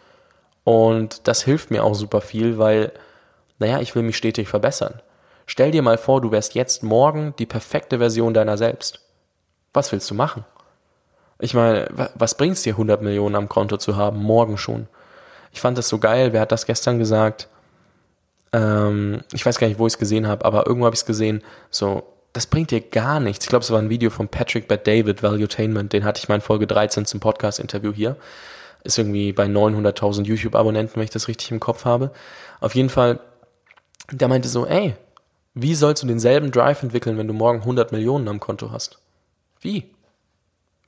Und 0.64 1.28
das 1.28 1.42
hilft 1.42 1.70
mir 1.70 1.84
auch 1.84 1.94
super 1.94 2.22
viel, 2.22 2.56
weil, 2.56 2.92
naja, 3.58 3.80
ich 3.80 3.94
will 3.94 4.04
mich 4.04 4.16
stetig 4.16 4.48
verbessern. 4.48 5.02
Stell 5.44 5.70
dir 5.70 5.82
mal 5.82 5.98
vor, 5.98 6.22
du 6.22 6.30
wärst 6.30 6.54
jetzt 6.54 6.82
morgen 6.82 7.34
die 7.38 7.44
perfekte 7.44 7.98
Version 7.98 8.32
deiner 8.32 8.56
selbst. 8.56 9.00
Was 9.74 9.92
willst 9.92 10.10
du 10.10 10.14
machen? 10.14 10.46
Ich 11.40 11.54
meine, 11.54 11.88
was 12.14 12.36
bringt's 12.36 12.62
dir, 12.62 12.74
100 12.74 13.02
Millionen 13.02 13.34
am 13.34 13.48
Konto 13.48 13.76
zu 13.76 13.96
haben, 13.96 14.22
morgen 14.22 14.58
schon? 14.58 14.88
Ich 15.52 15.60
fand 15.60 15.78
das 15.78 15.88
so 15.88 15.98
geil, 15.98 16.32
wer 16.32 16.42
hat 16.42 16.52
das 16.52 16.66
gestern 16.66 16.98
gesagt? 16.98 17.48
Ähm, 18.52 19.22
ich 19.32 19.44
weiß 19.44 19.58
gar 19.58 19.68
nicht, 19.68 19.78
wo 19.78 19.86
ich 19.86 19.94
es 19.94 19.98
gesehen 19.98 20.26
habe, 20.26 20.44
aber 20.44 20.66
irgendwo 20.66 20.86
habe 20.86 20.94
ich 20.94 21.00
es 21.00 21.06
gesehen, 21.06 21.42
so, 21.70 22.02
das 22.32 22.46
bringt 22.46 22.70
dir 22.70 22.80
gar 22.80 23.20
nichts. 23.20 23.44
Ich 23.44 23.48
glaube, 23.48 23.64
es 23.64 23.70
war 23.70 23.78
ein 23.78 23.90
Video 23.90 24.10
von 24.10 24.28
Patrick 24.28 24.68
Bad 24.68 24.86
David, 24.86 25.22
Valuetainment, 25.22 25.92
den 25.92 26.04
hatte 26.04 26.18
ich 26.18 26.28
mal 26.28 26.36
in 26.36 26.40
Folge 26.40 26.66
13 26.66 27.06
zum 27.06 27.20
Podcast-Interview 27.20 27.92
hier. 27.92 28.16
Ist 28.82 28.98
irgendwie 28.98 29.32
bei 29.32 29.44
900.000 29.44 30.24
YouTube-Abonnenten, 30.24 30.96
wenn 30.96 31.04
ich 31.04 31.10
das 31.10 31.28
richtig 31.28 31.50
im 31.50 31.60
Kopf 31.60 31.84
habe. 31.84 32.12
Auf 32.60 32.74
jeden 32.74 32.88
Fall, 32.88 33.20
der 34.10 34.28
meinte 34.28 34.48
so, 34.48 34.66
ey, 34.66 34.94
wie 35.54 35.74
sollst 35.74 36.02
du 36.02 36.06
denselben 36.06 36.50
Drive 36.50 36.82
entwickeln, 36.82 37.18
wenn 37.18 37.28
du 37.28 37.34
morgen 37.34 37.60
100 37.60 37.92
Millionen 37.92 38.28
am 38.28 38.40
Konto 38.40 38.70
hast? 38.70 38.98
Wie? 39.60 39.90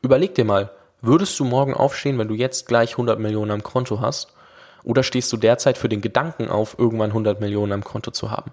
Überleg 0.03 0.35
dir 0.35 0.45
mal, 0.45 0.71
würdest 1.01 1.39
du 1.39 1.45
morgen 1.45 1.75
aufstehen, 1.75 2.19
wenn 2.19 2.29
du 2.29 2.35
jetzt 2.35 2.67
gleich 2.67 2.93
100 2.93 3.21
Millionen 3.21 3.53
am 3.53 3.63
Konto 3.63 4.01
hast? 4.01 4.35
Oder 4.83 5.05
stehst 5.05 5.33
du 5.33 5.37
derzeit 5.37 5.79
für 5.79 5.89
den 5.89 6.01
Gedanken 6.01 6.49
auf, 6.49 6.77
irgendwann 6.77 7.11
100 7.11 7.41
Millionen 7.41 7.73
am 7.73 7.85
Konto 7.85 8.11
zu 8.11 8.33
haben? 8.33 8.51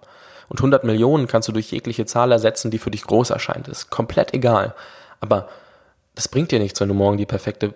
Und 0.47 0.59
100 0.59 0.83
Millionen 0.83 1.27
kannst 1.27 1.47
du 1.47 1.51
durch 1.51 1.71
jegliche 1.71 2.05
Zahl 2.05 2.31
ersetzen, 2.31 2.69
die 2.69 2.77
für 2.77 2.91
dich 2.91 3.03
groß 3.03 3.31
erscheint. 3.31 3.67
ist 3.67 3.89
komplett 3.89 4.33
egal. 4.33 4.75
Aber 5.19 5.49
das 6.13 6.27
bringt 6.27 6.51
dir 6.51 6.59
nichts, 6.59 6.79
wenn 6.81 6.87
du 6.87 6.93
morgen 6.93 7.17
die 7.17 7.25
perfekte 7.25 7.73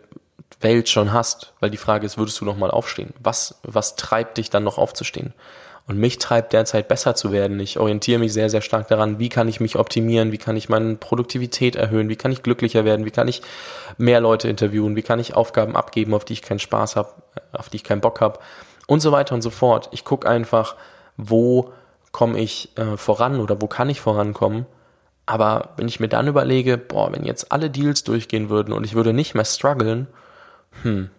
Welt 0.62 0.88
schon 0.88 1.12
hast. 1.12 1.54
Weil 1.60 1.72
die 1.72 1.78
Frage 1.78 2.06
ist, 2.06 2.20
würdest 2.20 2.40
du 2.42 2.46
noch 2.46 2.58
mal 2.58 2.70
aufstehen? 2.70 3.14
Was, 3.20 3.60
was 3.64 3.96
treibt 3.96 4.38
dich 4.38 4.52
dann 4.52 4.64
noch 4.64 4.78
aufzustehen? 4.78 5.34
Und 5.86 5.98
mich 5.98 6.18
treibt 6.18 6.54
derzeit 6.54 6.88
besser 6.88 7.14
zu 7.14 7.34
werden. 7.34 7.60
Ich 7.60 7.78
orientiere 7.78 8.20
mich 8.20 8.32
sehr, 8.32 8.50
sehr 8.50 8.62
stark 8.62 8.88
daran, 8.88 9.20
wie 9.20 9.28
kann 9.28 9.50
ich 9.50 9.60
mich 9.60 9.76
optimieren, 9.76 10.32
wie 10.32 10.38
kann 10.38 10.56
ich 10.56 10.70
meine 10.70 10.96
Produktivität 10.96 11.76
erhöhen, 11.76 12.08
wie 12.08 12.16
kann 12.16 12.32
ich 12.32 12.42
glücklicher 12.42 12.86
werden, 12.86 13.06
wie 13.06 13.12
kann 13.12 13.28
ich 13.28 13.42
mehr 13.98 14.22
Leute 14.22 14.48
interviewen, 14.48 14.96
wie 14.96 15.02
kann 15.02 15.20
ich 15.20 15.36
Aufgaben 15.36 15.76
abgeben, 15.76 16.14
auf 16.14 16.24
die 16.24 16.34
ich 16.34 16.42
keinen 16.42 16.60
Spaß 16.60 16.96
habe, 16.96 17.10
auf 17.52 17.70
die 17.70 17.78
ich 17.78 17.84
keinen 17.84 18.00
Bock 18.00 18.22
habe 18.22 18.40
und 18.88 19.02
so 19.02 19.12
weiter 19.12 19.36
und 19.36 19.42
so 19.42 19.50
fort. 19.50 19.90
Ich 19.92 20.06
gucke 20.06 20.28
einfach, 20.28 20.76
wo 21.18 21.72
komme 22.12 22.40
ich 22.40 22.70
äh, 22.78 22.96
voran 22.96 23.40
oder 23.40 23.62
wo 23.62 23.68
kann 23.68 23.90
ich 23.90 24.00
vorankommen. 24.00 24.66
Aber 25.26 25.70
wenn 25.78 25.88
ich 25.88 26.00
mir 26.00 26.10
dann 26.10 26.28
überlege, 26.28 26.78
boah, 26.78 27.12
wenn 27.12 27.26
jetzt 27.26 27.52
alle 27.52 27.70
Deals 27.70 28.04
durchgehen 28.04 28.50
würden 28.50 28.74
und 28.74 28.86
ich 28.86 28.94
würde 28.94 29.14
nicht 29.14 29.36
mehr 29.36 29.46
strugglen, 29.46 30.08
hm, 30.84 31.10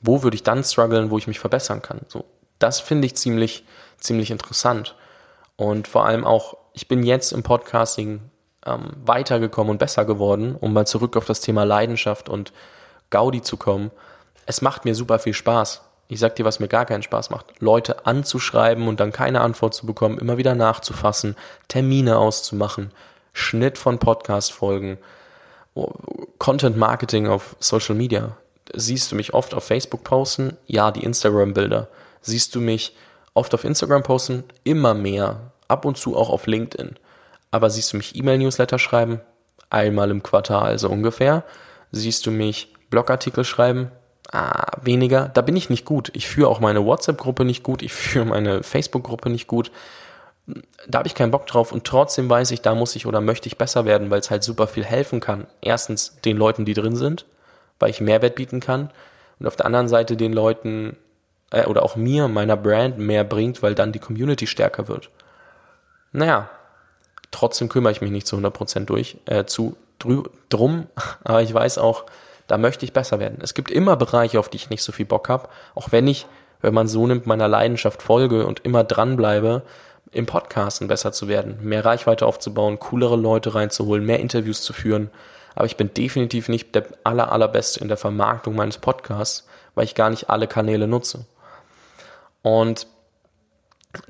wo 0.00 0.22
würde 0.22 0.34
ich 0.34 0.42
dann 0.42 0.64
strugglen, 0.64 1.10
wo 1.10 1.18
ich 1.18 1.26
mich 1.26 1.38
verbessern 1.38 1.80
kann? 1.80 2.00
So, 2.08 2.24
das 2.58 2.80
finde 2.80 3.06
ich 3.06 3.16
ziemlich, 3.16 3.64
ziemlich 3.98 4.30
interessant. 4.30 4.94
Und 5.56 5.88
vor 5.88 6.06
allem 6.06 6.24
auch, 6.24 6.56
ich 6.72 6.88
bin 6.88 7.02
jetzt 7.02 7.32
im 7.32 7.42
Podcasting 7.42 8.20
ähm, 8.66 8.92
weitergekommen 9.04 9.70
und 9.70 9.78
besser 9.78 10.04
geworden, 10.04 10.56
um 10.58 10.72
mal 10.72 10.86
zurück 10.86 11.16
auf 11.16 11.24
das 11.24 11.40
Thema 11.40 11.64
Leidenschaft 11.64 12.28
und 12.28 12.52
Gaudi 13.10 13.42
zu 13.42 13.56
kommen. 13.56 13.90
Es 14.44 14.60
macht 14.60 14.84
mir 14.84 14.94
super 14.94 15.18
viel 15.18 15.34
Spaß. 15.34 15.82
Ich 16.08 16.20
sag 16.20 16.36
dir, 16.36 16.44
was 16.44 16.60
mir 16.60 16.68
gar 16.68 16.84
keinen 16.84 17.02
Spaß 17.02 17.30
macht. 17.30 17.46
Leute 17.60 18.06
anzuschreiben 18.06 18.86
und 18.86 19.00
dann 19.00 19.12
keine 19.12 19.40
Antwort 19.40 19.74
zu 19.74 19.86
bekommen, 19.86 20.18
immer 20.18 20.36
wieder 20.36 20.54
nachzufassen, 20.54 21.36
Termine 21.68 22.18
auszumachen, 22.18 22.92
Schnitt 23.32 23.76
von 23.76 23.98
Podcast-Folgen, 23.98 24.98
Content 26.38 26.76
Marketing 26.76 27.26
auf 27.26 27.56
Social 27.58 27.94
Media. 27.94 28.36
Siehst 28.72 29.10
du 29.10 29.16
mich 29.16 29.34
oft 29.34 29.52
auf 29.52 29.64
Facebook 29.64 30.04
posten? 30.04 30.56
Ja, 30.66 30.90
die 30.90 31.04
Instagram-Bilder 31.04 31.88
siehst 32.20 32.54
du 32.54 32.60
mich 32.60 32.94
oft 33.36 33.54
auf 33.54 33.64
Instagram 33.64 34.02
posten, 34.02 34.44
immer 34.64 34.94
mehr, 34.94 35.52
ab 35.68 35.84
und 35.84 35.96
zu 35.96 36.16
auch 36.16 36.30
auf 36.30 36.46
LinkedIn. 36.46 36.96
Aber 37.50 37.70
siehst 37.70 37.92
du 37.92 37.96
mich 37.96 38.16
E-Mail-Newsletter 38.16 38.78
schreiben? 38.78 39.20
Einmal 39.70 40.10
im 40.10 40.22
Quartal, 40.22 40.78
so 40.78 40.88
ungefähr. 40.88 41.44
Siehst 41.92 42.26
du 42.26 42.30
mich 42.30 42.72
Blogartikel 42.90 43.44
schreiben? 43.44 43.90
Ah, 44.32 44.78
weniger. 44.82 45.28
Da 45.28 45.40
bin 45.40 45.56
ich 45.56 45.70
nicht 45.70 45.84
gut. 45.84 46.10
Ich 46.14 46.26
führe 46.26 46.48
auch 46.48 46.60
meine 46.60 46.84
WhatsApp-Gruppe 46.84 47.44
nicht 47.44 47.62
gut. 47.62 47.82
Ich 47.82 47.92
führe 47.92 48.26
meine 48.26 48.62
Facebook-Gruppe 48.62 49.30
nicht 49.30 49.46
gut. 49.46 49.70
Da 50.86 50.98
habe 50.98 51.08
ich 51.08 51.14
keinen 51.14 51.30
Bock 51.30 51.46
drauf 51.46 51.72
und 51.72 51.84
trotzdem 51.84 52.30
weiß 52.30 52.52
ich, 52.52 52.62
da 52.62 52.74
muss 52.74 52.94
ich 52.94 53.06
oder 53.06 53.20
möchte 53.20 53.48
ich 53.48 53.58
besser 53.58 53.84
werden, 53.84 54.10
weil 54.10 54.20
es 54.20 54.30
halt 54.30 54.44
super 54.44 54.68
viel 54.68 54.84
helfen 54.84 55.18
kann. 55.20 55.46
Erstens 55.60 56.20
den 56.24 56.36
Leuten, 56.36 56.64
die 56.64 56.74
drin 56.74 56.94
sind, 56.94 57.26
weil 57.80 57.90
ich 57.90 58.00
Mehrwert 58.00 58.36
bieten 58.36 58.60
kann. 58.60 58.90
Und 59.38 59.46
auf 59.46 59.56
der 59.56 59.66
anderen 59.66 59.88
Seite 59.88 60.16
den 60.16 60.32
Leuten, 60.32 60.96
äh, 61.50 61.66
oder 61.66 61.82
auch 61.82 61.96
mir, 61.96 62.28
meiner 62.28 62.56
Brand 62.56 62.98
mehr 62.98 63.24
bringt, 63.24 63.62
weil 63.62 63.74
dann 63.74 63.92
die 63.92 63.98
Community 63.98 64.46
stärker 64.46 64.88
wird. 64.88 65.10
Naja, 66.12 66.48
trotzdem 67.30 67.68
kümmere 67.68 67.92
ich 67.92 68.00
mich 68.00 68.10
nicht 68.10 68.26
zu 68.26 68.36
100% 68.36 68.86
durch, 68.86 69.18
äh, 69.26 69.44
zu 69.44 69.76
drum, 70.48 70.86
aber 71.24 71.42
ich 71.42 71.52
weiß 71.52 71.78
auch, 71.78 72.04
da 72.46 72.58
möchte 72.58 72.84
ich 72.84 72.92
besser 72.92 73.18
werden. 73.18 73.38
Es 73.42 73.54
gibt 73.54 73.70
immer 73.70 73.96
Bereiche, 73.96 74.38
auf 74.38 74.48
die 74.48 74.56
ich 74.56 74.70
nicht 74.70 74.82
so 74.82 74.92
viel 74.92 75.06
Bock 75.06 75.28
habe, 75.28 75.48
auch 75.74 75.90
wenn 75.90 76.06
ich 76.06 76.26
wenn 76.60 76.74
man 76.74 76.88
so 76.88 77.06
nimmt, 77.06 77.26
meiner 77.26 77.48
Leidenschaft 77.48 78.02
folge 78.02 78.46
und 78.46 78.60
immer 78.64 78.84
dranbleibe, 78.84 79.62
im 80.12 80.26
Podcasten 80.26 80.88
besser 80.88 81.12
zu 81.12 81.28
werden, 81.28 81.58
mehr 81.62 81.84
Reichweite 81.84 82.26
aufzubauen, 82.26 82.78
coolere 82.78 83.16
Leute 83.16 83.54
reinzuholen, 83.54 84.04
mehr 84.04 84.20
Interviews 84.20 84.62
zu 84.62 84.72
führen. 84.72 85.10
Aber 85.54 85.66
ich 85.66 85.76
bin 85.76 85.92
definitiv 85.92 86.48
nicht 86.48 86.74
der 86.74 86.86
aller, 87.04 87.32
allerbeste 87.32 87.80
in 87.80 87.88
der 87.88 87.96
Vermarktung 87.96 88.54
meines 88.54 88.78
Podcasts, 88.78 89.46
weil 89.74 89.84
ich 89.84 89.94
gar 89.94 90.10
nicht 90.10 90.30
alle 90.30 90.46
Kanäle 90.46 90.86
nutze. 90.86 91.26
Und 92.46 92.86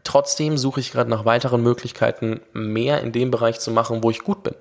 trotzdem 0.05 0.59
suche 0.59 0.81
ich 0.81 0.93
gerade 0.93 1.09
nach 1.09 1.25
weiteren 1.25 1.63
Möglichkeiten, 1.63 2.43
mehr 2.53 3.01
in 3.01 3.11
dem 3.11 3.31
Bereich 3.31 3.61
zu 3.61 3.71
machen, 3.71 4.03
wo 4.03 4.11
ich 4.11 4.25
gut 4.25 4.43
bin. 4.43 4.55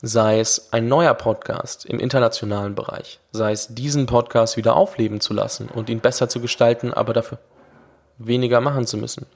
Sei 0.00 0.40
es 0.40 0.72
ein 0.72 0.88
neuer 0.88 1.12
Podcast 1.12 1.84
im 1.84 2.00
internationalen 2.00 2.74
Bereich, 2.74 3.20
sei 3.30 3.52
es 3.52 3.74
diesen 3.74 4.06
Podcast 4.06 4.56
wieder 4.56 4.74
aufleben 4.74 5.20
zu 5.20 5.34
lassen 5.34 5.68
und 5.68 5.90
ihn 5.90 6.00
besser 6.00 6.30
zu 6.30 6.40
gestalten, 6.40 6.94
aber 6.94 7.12
dafür 7.12 7.36
weniger 8.16 8.62
machen 8.62 8.86
zu 8.86 8.96
müssen. 8.96 9.26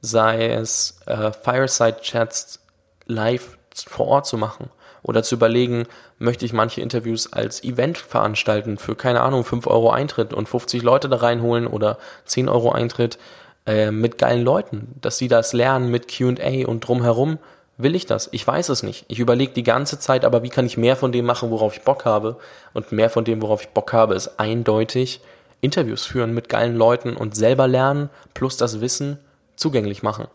Sei 0.00 0.48
es 0.48 1.02
äh, 1.04 1.30
Fireside-Chats 1.30 2.60
live 3.04 3.58
vor 3.86 4.06
Ort 4.06 4.26
zu 4.26 4.38
machen 4.38 4.70
oder 5.02 5.22
zu 5.22 5.34
überlegen, 5.34 5.86
möchte 6.18 6.44
ich 6.44 6.52
manche 6.52 6.80
Interviews 6.80 7.32
als 7.32 7.64
Event 7.64 7.98
veranstalten 7.98 8.78
für, 8.78 8.94
keine 8.94 9.22
Ahnung, 9.22 9.44
5 9.44 9.66
Euro 9.66 9.90
Eintritt 9.90 10.34
und 10.34 10.48
50 10.48 10.82
Leute 10.82 11.08
da 11.08 11.16
reinholen 11.16 11.66
oder 11.66 11.98
10 12.26 12.48
Euro 12.48 12.72
Eintritt 12.72 13.18
äh, 13.66 13.90
mit 13.90 14.18
geilen 14.18 14.44
Leuten, 14.44 14.94
dass 15.00 15.18
sie 15.18 15.28
das 15.28 15.52
lernen 15.52 15.90
mit 15.90 16.08
QA 16.08 16.66
und 16.66 16.80
drumherum. 16.80 17.38
Will 17.76 17.94
ich 17.94 18.04
das? 18.04 18.28
Ich 18.32 18.46
weiß 18.46 18.68
es 18.68 18.82
nicht. 18.82 19.06
Ich 19.08 19.20
überlege 19.20 19.52
die 19.52 19.62
ganze 19.62 19.98
Zeit, 19.98 20.26
aber 20.26 20.42
wie 20.42 20.50
kann 20.50 20.66
ich 20.66 20.76
mehr 20.76 20.96
von 20.96 21.12
dem 21.12 21.24
machen, 21.24 21.50
worauf 21.50 21.74
ich 21.74 21.82
Bock 21.82 22.04
habe? 22.04 22.36
Und 22.74 22.92
mehr 22.92 23.08
von 23.08 23.24
dem, 23.24 23.40
worauf 23.40 23.62
ich 23.62 23.68
Bock 23.70 23.94
habe, 23.94 24.14
ist 24.14 24.38
eindeutig 24.38 25.20
Interviews 25.62 26.04
führen 26.04 26.34
mit 26.34 26.48
geilen 26.48 26.76
Leuten 26.76 27.16
und 27.16 27.34
selber 27.34 27.68
lernen, 27.68 28.10
plus 28.34 28.56
das 28.56 28.80
Wissen 28.80 29.18
zugänglich 29.56 30.02
machen. 30.02 30.26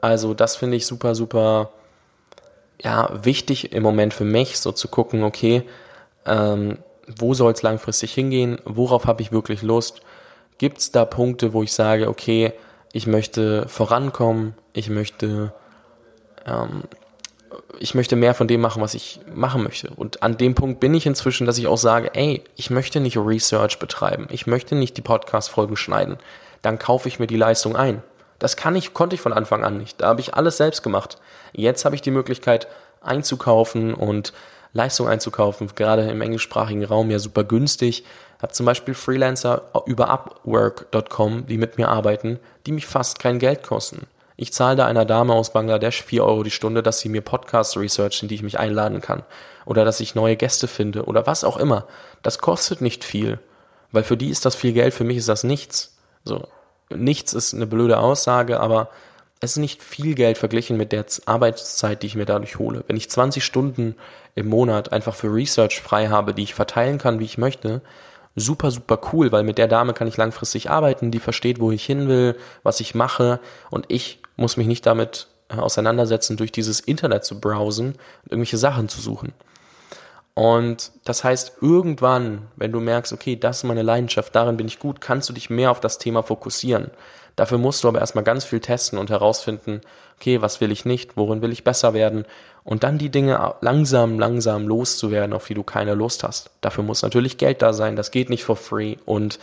Also 0.00 0.34
das 0.34 0.56
finde 0.56 0.76
ich 0.76 0.86
super, 0.86 1.14
super 1.14 1.70
ja, 2.80 3.10
wichtig 3.24 3.72
im 3.72 3.82
Moment 3.82 4.14
für 4.14 4.24
mich, 4.24 4.58
so 4.58 4.72
zu 4.72 4.88
gucken, 4.88 5.22
okay, 5.22 5.62
ähm, 6.26 6.78
wo 7.06 7.34
soll 7.34 7.52
es 7.52 7.62
langfristig 7.62 8.12
hingehen, 8.12 8.58
worauf 8.64 9.06
habe 9.06 9.22
ich 9.22 9.32
wirklich 9.32 9.62
Lust, 9.62 10.02
gibt 10.58 10.78
es 10.78 10.92
da 10.92 11.04
Punkte, 11.04 11.52
wo 11.52 11.62
ich 11.62 11.72
sage, 11.72 12.08
okay, 12.08 12.52
ich 12.92 13.06
möchte 13.06 13.68
vorankommen, 13.68 14.54
ich 14.72 14.90
möchte, 14.90 15.52
ähm, 16.46 16.84
ich 17.78 17.94
möchte 17.94 18.16
mehr 18.16 18.34
von 18.34 18.48
dem 18.48 18.60
machen, 18.60 18.82
was 18.82 18.94
ich 18.94 19.20
machen 19.34 19.62
möchte. 19.62 19.90
Und 19.90 20.22
an 20.22 20.36
dem 20.36 20.54
Punkt 20.54 20.80
bin 20.80 20.94
ich 20.94 21.06
inzwischen, 21.06 21.46
dass 21.46 21.58
ich 21.58 21.66
auch 21.66 21.78
sage, 21.78 22.14
ey, 22.14 22.42
ich 22.56 22.70
möchte 22.70 23.00
nicht 23.00 23.16
Research 23.16 23.78
betreiben, 23.78 24.26
ich 24.30 24.46
möchte 24.46 24.74
nicht 24.74 24.96
die 24.96 25.02
Podcast-Folgen 25.02 25.76
schneiden 25.76 26.18
dann 26.62 26.78
kaufe 26.78 27.08
ich 27.08 27.18
mir 27.18 27.26
die 27.26 27.36
Leistung 27.36 27.76
ein. 27.76 28.02
Das 28.38 28.56
kann 28.56 28.76
ich, 28.76 28.94
konnte 28.94 29.14
ich 29.14 29.20
von 29.20 29.32
Anfang 29.32 29.64
an 29.64 29.78
nicht. 29.78 30.00
Da 30.00 30.08
habe 30.08 30.20
ich 30.20 30.34
alles 30.34 30.56
selbst 30.56 30.82
gemacht. 30.82 31.18
Jetzt 31.52 31.84
habe 31.84 31.94
ich 31.94 32.02
die 32.02 32.10
Möglichkeit 32.10 32.68
einzukaufen 33.00 33.94
und 33.94 34.32
Leistung 34.72 35.08
einzukaufen, 35.08 35.70
gerade 35.74 36.02
im 36.02 36.20
englischsprachigen 36.20 36.84
Raum 36.84 37.10
ja 37.10 37.18
super 37.18 37.44
günstig. 37.44 38.04
Habe 38.40 38.52
zum 38.52 38.66
Beispiel 38.66 38.94
Freelancer 38.94 39.62
über 39.86 40.10
Upwork.com, 40.10 41.46
die 41.46 41.58
mit 41.58 41.78
mir 41.78 41.88
arbeiten, 41.88 42.38
die 42.66 42.72
mich 42.72 42.86
fast 42.86 43.18
kein 43.18 43.38
Geld 43.38 43.62
kosten. 43.62 44.06
Ich 44.36 44.52
zahle 44.52 44.76
da 44.76 44.86
einer 44.86 45.04
Dame 45.04 45.32
aus 45.32 45.52
Bangladesch 45.52 46.04
4 46.04 46.24
Euro 46.24 46.44
die 46.44 46.52
Stunde, 46.52 46.84
dass 46.84 47.00
sie 47.00 47.08
mir 47.08 47.22
Podcasts 47.22 47.76
researchen, 47.76 48.28
die 48.28 48.36
ich 48.36 48.44
mich 48.44 48.60
einladen 48.60 49.00
kann. 49.00 49.24
Oder 49.66 49.84
dass 49.84 49.98
ich 49.98 50.14
neue 50.14 50.36
Gäste 50.36 50.68
finde 50.68 51.06
oder 51.06 51.26
was 51.26 51.42
auch 51.42 51.56
immer. 51.56 51.86
Das 52.22 52.38
kostet 52.38 52.80
nicht 52.80 53.02
viel. 53.02 53.40
Weil 53.90 54.04
für 54.04 54.16
die 54.16 54.28
ist 54.28 54.46
das 54.46 54.54
viel 54.54 54.72
Geld, 54.72 54.94
für 54.94 55.02
mich 55.02 55.16
ist 55.16 55.28
das 55.28 55.42
nichts. 55.42 55.96
So, 56.22 56.46
nichts 56.94 57.32
ist 57.32 57.54
eine 57.54 57.66
blöde 57.66 57.98
Aussage, 57.98 58.60
aber 58.60 58.90
es 59.40 59.52
ist 59.52 59.58
nicht 59.58 59.82
viel 59.82 60.14
Geld 60.14 60.38
verglichen 60.38 60.76
mit 60.76 60.92
der 60.92 61.04
Arbeitszeit, 61.26 62.02
die 62.02 62.08
ich 62.08 62.16
mir 62.16 62.24
dadurch 62.24 62.58
hole. 62.58 62.82
Wenn 62.86 62.96
ich 62.96 63.10
20 63.10 63.44
Stunden 63.44 63.94
im 64.34 64.48
Monat 64.48 64.92
einfach 64.92 65.14
für 65.14 65.32
Research 65.32 65.80
frei 65.80 66.08
habe, 66.08 66.34
die 66.34 66.42
ich 66.42 66.54
verteilen 66.54 66.98
kann, 66.98 67.20
wie 67.20 67.24
ich 67.24 67.38
möchte, 67.38 67.80
super, 68.34 68.70
super 68.70 69.00
cool, 69.12 69.32
weil 69.32 69.44
mit 69.44 69.58
der 69.58 69.68
Dame 69.68 69.94
kann 69.94 70.08
ich 70.08 70.16
langfristig 70.16 70.70
arbeiten, 70.70 71.10
die 71.10 71.18
versteht, 71.18 71.60
wo 71.60 71.70
ich 71.70 71.84
hin 71.84 72.08
will, 72.08 72.36
was 72.62 72.80
ich 72.80 72.94
mache 72.94 73.40
und 73.70 73.86
ich 73.88 74.20
muss 74.36 74.56
mich 74.56 74.66
nicht 74.66 74.86
damit 74.86 75.28
äh, 75.48 75.56
auseinandersetzen, 75.56 76.36
durch 76.36 76.52
dieses 76.52 76.80
Internet 76.80 77.24
zu 77.24 77.40
browsen 77.40 77.92
und 78.24 78.32
irgendwelche 78.32 78.58
Sachen 78.58 78.88
zu 78.88 79.00
suchen. 79.00 79.32
Und 80.38 80.92
das 81.02 81.24
heißt, 81.24 81.54
irgendwann, 81.62 82.46
wenn 82.54 82.70
du 82.70 82.78
merkst, 82.78 83.12
okay, 83.12 83.34
das 83.34 83.56
ist 83.56 83.64
meine 83.64 83.82
Leidenschaft, 83.82 84.36
darin 84.36 84.56
bin 84.56 84.68
ich 84.68 84.78
gut, 84.78 85.00
kannst 85.00 85.28
du 85.28 85.32
dich 85.32 85.50
mehr 85.50 85.72
auf 85.72 85.80
das 85.80 85.98
Thema 85.98 86.22
fokussieren. 86.22 86.92
Dafür 87.34 87.58
musst 87.58 87.82
du 87.82 87.88
aber 87.88 87.98
erstmal 87.98 88.22
ganz 88.22 88.44
viel 88.44 88.60
testen 88.60 89.00
und 89.00 89.10
herausfinden, 89.10 89.80
okay, 90.14 90.40
was 90.40 90.60
will 90.60 90.70
ich 90.70 90.84
nicht, 90.84 91.16
worin 91.16 91.42
will 91.42 91.50
ich 91.50 91.64
besser 91.64 91.92
werden 91.92 92.24
und 92.62 92.84
dann 92.84 92.98
die 92.98 93.08
Dinge 93.08 93.56
langsam, 93.62 94.20
langsam 94.20 94.68
loszuwerden, 94.68 95.32
auf 95.32 95.48
die 95.48 95.54
du 95.54 95.64
keine 95.64 95.94
Lust 95.94 96.22
hast. 96.22 96.50
Dafür 96.60 96.84
muss 96.84 97.02
natürlich 97.02 97.36
Geld 97.36 97.60
da 97.60 97.72
sein, 97.72 97.96
das 97.96 98.12
geht 98.12 98.30
nicht 98.30 98.44
for 98.44 98.54
free 98.54 98.94
und 99.06 99.40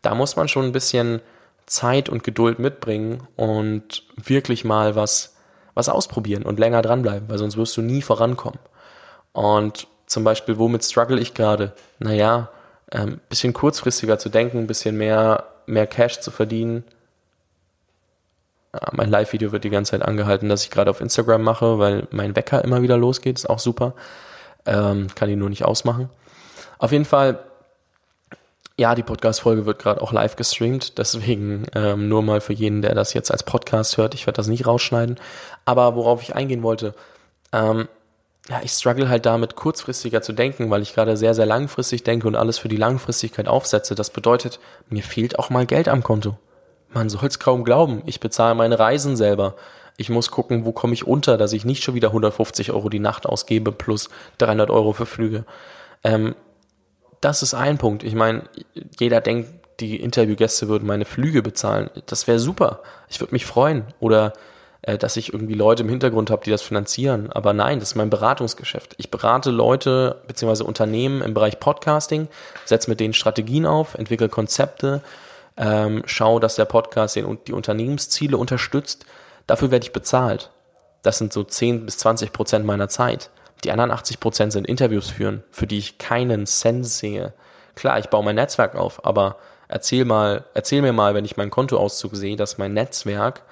da 0.00 0.14
muss 0.14 0.36
man 0.36 0.48
schon 0.48 0.64
ein 0.64 0.72
bisschen 0.72 1.20
Zeit 1.66 2.08
und 2.08 2.24
Geduld 2.24 2.58
mitbringen 2.58 3.22
und 3.36 4.02
wirklich 4.16 4.64
mal 4.64 4.96
was, 4.96 5.36
was 5.74 5.90
ausprobieren 5.90 6.44
und 6.44 6.58
länger 6.58 6.80
dranbleiben, 6.80 7.28
weil 7.28 7.36
sonst 7.36 7.58
wirst 7.58 7.76
du 7.76 7.82
nie 7.82 8.00
vorankommen. 8.00 8.58
Und 9.34 9.86
zum 10.08 10.24
Beispiel, 10.24 10.58
womit 10.58 10.84
struggle 10.84 11.20
ich 11.20 11.34
gerade? 11.34 11.72
Naja, 11.98 12.48
ähm, 12.90 13.20
bisschen 13.28 13.52
kurzfristiger 13.52 14.18
zu 14.18 14.30
denken, 14.30 14.58
ein 14.58 14.66
bisschen 14.66 14.96
mehr, 14.96 15.44
mehr 15.66 15.86
Cash 15.86 16.20
zu 16.20 16.30
verdienen. 16.30 16.84
Ja, 18.72 18.88
mein 18.92 19.10
Live-Video 19.10 19.52
wird 19.52 19.64
die 19.64 19.70
ganze 19.70 19.92
Zeit 19.92 20.02
angehalten, 20.02 20.48
dass 20.48 20.64
ich 20.64 20.70
gerade 20.70 20.90
auf 20.90 21.00
Instagram 21.00 21.42
mache, 21.42 21.78
weil 21.78 22.06
mein 22.10 22.34
Wecker 22.36 22.64
immer 22.64 22.82
wieder 22.82 22.96
losgeht, 22.96 23.38
ist 23.38 23.50
auch 23.50 23.58
super. 23.58 23.94
Ähm, 24.66 25.08
kann 25.14 25.28
ihn 25.28 25.38
nur 25.38 25.50
nicht 25.50 25.64
ausmachen. 25.64 26.08
Auf 26.78 26.92
jeden 26.92 27.04
Fall, 27.04 27.38
ja, 28.78 28.94
die 28.94 29.02
Podcast-Folge 29.02 29.66
wird 29.66 29.78
gerade 29.78 30.00
auch 30.00 30.12
live 30.12 30.36
gestreamt, 30.36 30.96
deswegen 30.96 31.66
ähm, 31.74 32.08
nur 32.08 32.22
mal 32.22 32.40
für 32.40 32.52
jeden, 32.52 32.80
der 32.80 32.94
das 32.94 33.12
jetzt 33.12 33.30
als 33.30 33.42
Podcast 33.42 33.98
hört, 33.98 34.14
ich 34.14 34.26
werde 34.26 34.36
das 34.36 34.46
nicht 34.46 34.66
rausschneiden. 34.66 35.18
Aber 35.64 35.96
worauf 35.96 36.22
ich 36.22 36.34
eingehen 36.34 36.62
wollte, 36.62 36.94
ähm, 37.52 37.88
ja, 38.48 38.60
ich 38.62 38.72
struggle 38.72 39.08
halt 39.08 39.26
damit, 39.26 39.56
kurzfristiger 39.56 40.22
zu 40.22 40.32
denken, 40.32 40.70
weil 40.70 40.80
ich 40.80 40.94
gerade 40.94 41.16
sehr, 41.16 41.34
sehr 41.34 41.46
langfristig 41.46 42.02
denke 42.02 42.26
und 42.26 42.34
alles 42.34 42.58
für 42.58 42.68
die 42.68 42.76
Langfristigkeit 42.76 43.46
aufsetze. 43.46 43.94
Das 43.94 44.10
bedeutet, 44.10 44.58
mir 44.88 45.02
fehlt 45.02 45.38
auch 45.38 45.50
mal 45.50 45.66
Geld 45.66 45.88
am 45.88 46.02
Konto. 46.02 46.38
Man 46.90 47.10
soll's 47.10 47.38
kaum 47.38 47.64
glauben. 47.64 48.02
Ich 48.06 48.20
bezahle 48.20 48.54
meine 48.54 48.78
Reisen 48.78 49.16
selber. 49.16 49.54
Ich 49.98 50.08
muss 50.08 50.30
gucken, 50.30 50.64
wo 50.64 50.72
komme 50.72 50.94
ich 50.94 51.06
unter, 51.06 51.36
dass 51.36 51.52
ich 51.52 51.66
nicht 51.66 51.82
schon 51.82 51.94
wieder 51.94 52.08
150 52.08 52.72
Euro 52.72 52.88
die 52.88 53.00
Nacht 53.00 53.26
ausgebe 53.26 53.72
plus 53.72 54.08
300 54.38 54.70
Euro 54.70 54.94
für 54.94 55.06
Flüge. 55.06 55.44
Ähm, 56.02 56.34
das 57.20 57.42
ist 57.42 57.52
ein 57.52 57.76
Punkt. 57.76 58.02
Ich 58.02 58.14
meine, 58.14 58.44
jeder 58.98 59.20
denkt, 59.20 59.50
die 59.80 60.00
Interviewgäste 60.00 60.68
würden 60.68 60.86
meine 60.86 61.04
Flüge 61.04 61.42
bezahlen. 61.42 61.90
Das 62.06 62.26
wäre 62.26 62.38
super. 62.38 62.80
Ich 63.08 63.20
würde 63.20 63.34
mich 63.34 63.44
freuen. 63.44 63.84
Oder 64.00 64.32
dass 64.82 65.16
ich 65.16 65.32
irgendwie 65.32 65.54
Leute 65.54 65.82
im 65.82 65.88
Hintergrund 65.88 66.30
habe, 66.30 66.44
die 66.44 66.50
das 66.50 66.62
finanzieren. 66.62 67.32
Aber 67.32 67.52
nein, 67.52 67.80
das 67.80 67.90
ist 67.90 67.94
mein 67.94 68.10
Beratungsgeschäft. 68.10 68.94
Ich 68.98 69.10
berate 69.10 69.50
Leute 69.50 70.22
bzw. 70.26 70.62
Unternehmen 70.62 71.22
im 71.22 71.34
Bereich 71.34 71.58
Podcasting, 71.58 72.28
setze 72.64 72.88
mit 72.88 73.00
denen 73.00 73.14
Strategien 73.14 73.66
auf, 73.66 73.94
entwickle 73.94 74.28
Konzepte, 74.28 75.02
ähm, 75.56 76.02
schaue, 76.06 76.40
dass 76.40 76.54
der 76.54 76.64
Podcast 76.64 77.16
den, 77.16 77.38
die 77.46 77.52
Unternehmensziele 77.52 78.36
unterstützt. 78.36 79.04
Dafür 79.46 79.70
werde 79.70 79.84
ich 79.84 79.92
bezahlt. 79.92 80.50
Das 81.02 81.18
sind 81.18 81.32
so 81.32 81.42
10 81.42 81.86
bis 81.86 81.98
20 81.98 82.32
Prozent 82.32 82.64
meiner 82.64 82.88
Zeit. 82.88 83.30
Die 83.64 83.72
anderen 83.72 83.90
80 83.90 84.20
Prozent 84.20 84.52
sind 84.52 84.66
Interviews 84.66 85.10
führen, 85.10 85.42
für 85.50 85.66
die 85.66 85.78
ich 85.78 85.98
keinen 85.98 86.46
Cent 86.46 86.86
sehe. 86.86 87.32
Klar, 87.74 87.98
ich 87.98 88.06
baue 88.06 88.24
mein 88.24 88.36
Netzwerk 88.36 88.76
auf, 88.76 89.04
aber 89.04 89.36
erzähl 89.66 90.04
mal, 90.04 90.44
erzähl 90.54 90.82
mir 90.82 90.92
mal, 90.92 91.14
wenn 91.14 91.24
ich 91.24 91.36
meinen 91.36 91.50
Kontoauszug 91.50 92.14
sehe, 92.14 92.36
dass 92.36 92.58
mein 92.58 92.72
Netzwerk 92.72 93.42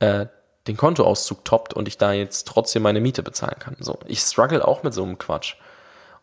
äh, 0.00 0.26
den 0.66 0.76
Kontoauszug 0.76 1.44
toppt 1.44 1.74
und 1.74 1.88
ich 1.88 1.98
da 1.98 2.12
jetzt 2.12 2.46
trotzdem 2.46 2.82
meine 2.82 3.00
Miete 3.00 3.22
bezahlen 3.22 3.58
kann. 3.58 3.76
So, 3.80 3.98
ich 4.06 4.20
struggle 4.20 4.66
auch 4.66 4.82
mit 4.82 4.94
so 4.94 5.02
einem 5.02 5.18
Quatsch. 5.18 5.56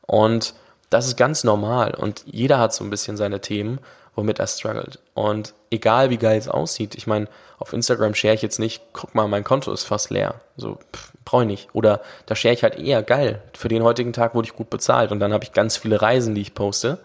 Und 0.01 0.53
das 0.89 1.07
ist 1.07 1.17
ganz 1.17 1.43
normal 1.43 1.93
und 1.93 2.23
jeder 2.25 2.57
hat 2.57 2.73
so 2.73 2.83
ein 2.83 2.89
bisschen 2.89 3.17
seine 3.17 3.41
Themen, 3.41 3.79
womit 4.15 4.39
er 4.39 4.47
struggelt. 4.47 4.99
Und 5.13 5.53
egal 5.69 6.09
wie 6.09 6.17
geil 6.17 6.37
es 6.37 6.47
aussieht, 6.47 6.95
ich 6.95 7.05
meine, 7.05 7.27
auf 7.59 7.73
Instagram 7.73 8.15
share 8.15 8.33
ich 8.33 8.41
jetzt 8.41 8.59
nicht, 8.59 8.81
guck 8.93 9.13
mal, 9.13 9.27
mein 9.27 9.43
Konto 9.43 9.71
ist 9.71 9.83
fast 9.83 10.09
leer. 10.09 10.35
So, 10.57 10.79
brauche 11.25 11.43
ich 11.43 11.47
nicht. 11.47 11.69
Oder 11.73 12.01
da 12.25 12.35
share 12.35 12.53
ich 12.53 12.63
halt 12.63 12.79
eher 12.79 13.03
geil. 13.03 13.41
Für 13.53 13.67
den 13.67 13.83
heutigen 13.83 14.13
Tag 14.13 14.33
wurde 14.33 14.47
ich 14.47 14.55
gut 14.55 14.69
bezahlt 14.69 15.11
und 15.11 15.19
dann 15.19 15.33
habe 15.33 15.43
ich 15.43 15.51
ganz 15.51 15.77
viele 15.77 16.01
Reisen, 16.01 16.35
die 16.35 16.41
ich 16.41 16.55
poste. 16.55 16.99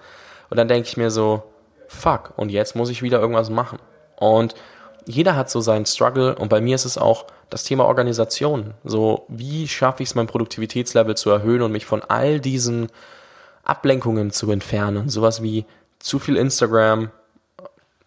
Und 0.50 0.56
dann 0.56 0.68
denke 0.68 0.88
ich 0.88 0.96
mir 0.96 1.10
so, 1.10 1.42
fuck, 1.88 2.32
und 2.36 2.50
jetzt 2.50 2.76
muss 2.76 2.90
ich 2.90 3.02
wieder 3.02 3.20
irgendwas 3.20 3.50
machen. 3.50 3.78
Und 4.16 4.54
jeder 5.06 5.36
hat 5.36 5.50
so 5.50 5.60
seinen 5.60 5.86
Struggle 5.86 6.34
und 6.34 6.48
bei 6.48 6.60
mir 6.60 6.74
ist 6.74 6.84
es 6.84 6.98
auch 6.98 7.26
das 7.50 7.64
Thema 7.64 7.84
Organisation. 7.84 8.74
So, 8.84 9.24
wie 9.28 9.68
schaffe 9.68 10.02
ich 10.02 10.10
es, 10.10 10.14
mein 10.14 10.26
Produktivitätslevel 10.26 11.16
zu 11.16 11.30
erhöhen 11.30 11.62
und 11.62 11.72
mich 11.72 11.86
von 11.86 12.02
all 12.02 12.40
diesen 12.40 12.88
Ablenkungen 13.62 14.30
zu 14.30 14.50
entfernen? 14.50 15.08
Sowas 15.08 15.42
wie 15.42 15.64
zu 15.98 16.18
viel 16.18 16.36
Instagram, 16.36 17.10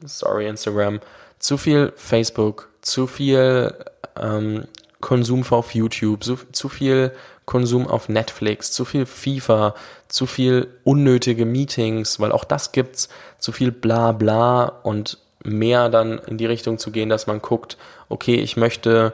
sorry 0.04 0.48
Instagram, 0.48 1.00
zu 1.40 1.58
viel 1.58 1.94
Facebook, 1.96 2.70
zu 2.82 3.08
viel 3.08 3.74
ähm, 4.20 4.66
Konsum 5.00 5.44
auf 5.50 5.76
YouTube, 5.76 6.24
zu, 6.24 6.38
zu 6.52 6.70
viel 6.70 7.12
Konsum 7.46 7.88
auf 7.88 8.10
Netflix, 8.10 8.72
zu 8.72 8.84
viel 8.84 9.06
FIFA, 9.06 9.76
zu 10.08 10.26
viel 10.26 10.68
unnötige 10.84 11.46
Meetings, 11.46 12.20
weil 12.20 12.32
auch 12.32 12.44
das 12.44 12.72
gibt's, 12.72 13.08
zu 13.40 13.52
viel 13.52 13.72
bla 13.72 14.12
bla 14.12 14.66
und 14.66 15.20
mehr 15.48 15.90
dann 15.90 16.20
in 16.20 16.38
die 16.38 16.46
Richtung 16.46 16.78
zu 16.78 16.92
gehen, 16.92 17.10
dass 17.10 17.28
man 17.28 17.42
guckt, 17.42 17.78
okay, 18.10 18.36
ich 18.36 18.58
möchte 18.58 19.14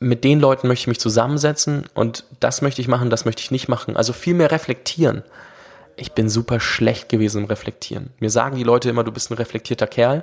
mit 0.00 0.22
den 0.24 0.40
Leuten 0.40 0.68
möchte 0.68 0.84
ich 0.84 0.88
mich 0.88 1.00
zusammensetzen 1.00 1.84
und 1.94 2.24
das 2.40 2.62
möchte 2.62 2.80
ich 2.80 2.88
machen, 2.88 3.10
das 3.10 3.24
möchte 3.24 3.42
ich 3.42 3.50
nicht 3.50 3.68
machen. 3.68 3.96
Also 3.96 4.12
viel 4.12 4.34
mehr 4.34 4.50
reflektieren. 4.50 5.24
Ich 5.96 6.12
bin 6.12 6.28
super 6.28 6.60
schlecht 6.60 7.08
gewesen 7.08 7.42
im 7.42 7.48
Reflektieren. 7.48 8.10
Mir 8.20 8.30
sagen 8.30 8.56
die 8.56 8.62
Leute 8.62 8.88
immer, 8.88 9.02
du 9.02 9.10
bist 9.10 9.30
ein 9.30 9.34
reflektierter 9.34 9.88
Kerl. 9.88 10.22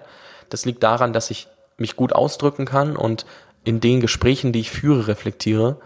Das 0.49 0.63
liegt 0.63 0.83
daran, 0.83 1.11
dass 1.11 1.29
ich 1.29 1.47
mich 1.77 1.97
gut 1.97 2.13
ausdrücken 2.13 2.65
kann 2.65 2.95
und 2.95 3.25
in 3.65 3.81
den 3.81 3.99
Gesprächen, 3.99 4.53
die 4.53 4.61
ich 4.61 4.71
führe, 4.71 5.07
reflektiere. 5.07 5.77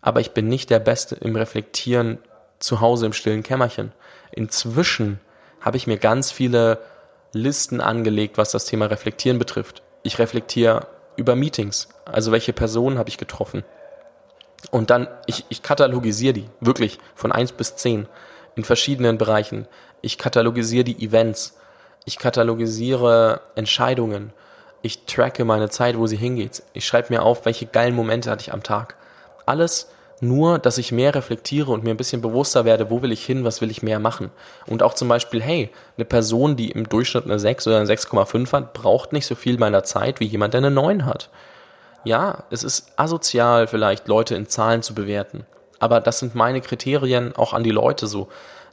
Aber 0.00 0.20
ich 0.20 0.30
bin 0.30 0.48
nicht 0.48 0.70
der 0.70 0.78
Beste 0.78 1.16
im 1.16 1.36
Reflektieren 1.36 2.18
zu 2.58 2.80
Hause 2.80 3.06
im 3.06 3.12
stillen 3.12 3.42
Kämmerchen. 3.42 3.92
Inzwischen 4.32 5.20
habe 5.60 5.76
ich 5.76 5.86
mir 5.86 5.98
ganz 5.98 6.30
viele 6.30 6.78
Listen 7.34 7.80
angelegt, 7.80 8.38
was 8.38 8.52
das 8.52 8.64
Thema 8.64 8.86
Reflektieren 8.86 9.38
betrifft. 9.38 9.82
Ich 10.02 10.18
reflektiere 10.18 10.86
über 11.16 11.36
Meetings. 11.36 11.88
Also 12.04 12.32
welche 12.32 12.52
Personen 12.52 12.96
habe 12.96 13.08
ich 13.08 13.18
getroffen? 13.18 13.64
Und 14.70 14.90
dann, 14.90 15.08
ich, 15.26 15.44
ich 15.48 15.62
katalogisiere 15.62 16.32
die, 16.32 16.48
wirklich, 16.60 16.98
von 17.14 17.32
eins 17.32 17.52
bis 17.52 17.76
zehn 17.76 18.08
in 18.56 18.64
verschiedenen 18.64 19.18
Bereichen. 19.18 19.66
Ich 20.00 20.16
katalogisiere 20.16 20.84
die 20.84 21.04
Events. 21.04 21.56
Ich 22.04 22.18
katalogisiere 22.18 23.40
Entscheidungen. 23.54 24.32
Ich 24.82 25.06
tracke 25.06 25.44
meine 25.44 25.70
Zeit, 25.70 25.98
wo 25.98 26.06
sie 26.06 26.16
hingeht. 26.16 26.62
Ich 26.72 26.86
schreibe 26.86 27.12
mir 27.12 27.22
auf, 27.22 27.46
welche 27.46 27.66
geilen 27.66 27.94
Momente 27.94 28.30
hatte 28.30 28.42
ich 28.42 28.52
am 28.52 28.62
Tag. 28.62 28.96
Alles 29.46 29.88
nur, 30.20 30.58
dass 30.58 30.78
ich 30.78 30.92
mehr 30.92 31.14
reflektiere 31.14 31.70
und 31.70 31.84
mir 31.84 31.90
ein 31.90 31.96
bisschen 31.96 32.22
bewusster 32.22 32.64
werde, 32.64 32.90
wo 32.90 33.02
will 33.02 33.12
ich 33.12 33.24
hin, 33.24 33.44
was 33.44 33.60
will 33.60 33.70
ich 33.70 33.82
mehr 33.82 33.98
machen. 33.98 34.30
Und 34.66 34.82
auch 34.82 34.94
zum 34.94 35.08
Beispiel, 35.08 35.42
hey, 35.42 35.70
eine 35.96 36.04
Person, 36.04 36.56
die 36.56 36.70
im 36.70 36.88
Durchschnitt 36.88 37.24
eine 37.24 37.38
6 37.38 37.66
oder 37.66 37.78
eine 37.78 37.86
6,5 37.86 38.52
hat, 38.52 38.72
braucht 38.72 39.12
nicht 39.12 39.26
so 39.26 39.34
viel 39.34 39.58
meiner 39.58 39.82
Zeit 39.82 40.20
wie 40.20 40.26
jemand, 40.26 40.54
der 40.54 40.58
eine 40.58 40.70
9 40.70 41.04
hat. 41.04 41.30
Ja, 42.04 42.44
es 42.50 42.62
ist 42.64 42.92
asozial 42.96 43.66
vielleicht, 43.66 44.08
Leute 44.08 44.34
in 44.34 44.48
Zahlen 44.48 44.82
zu 44.82 44.94
bewerten. 44.94 45.46
Aber 45.80 46.00
das 46.00 46.18
sind 46.18 46.34
meine 46.34 46.60
Kriterien 46.60 47.34
auch 47.36 47.52
an 47.52 47.64
die 47.64 47.70
Leute 47.70 48.06
so, 48.06 48.28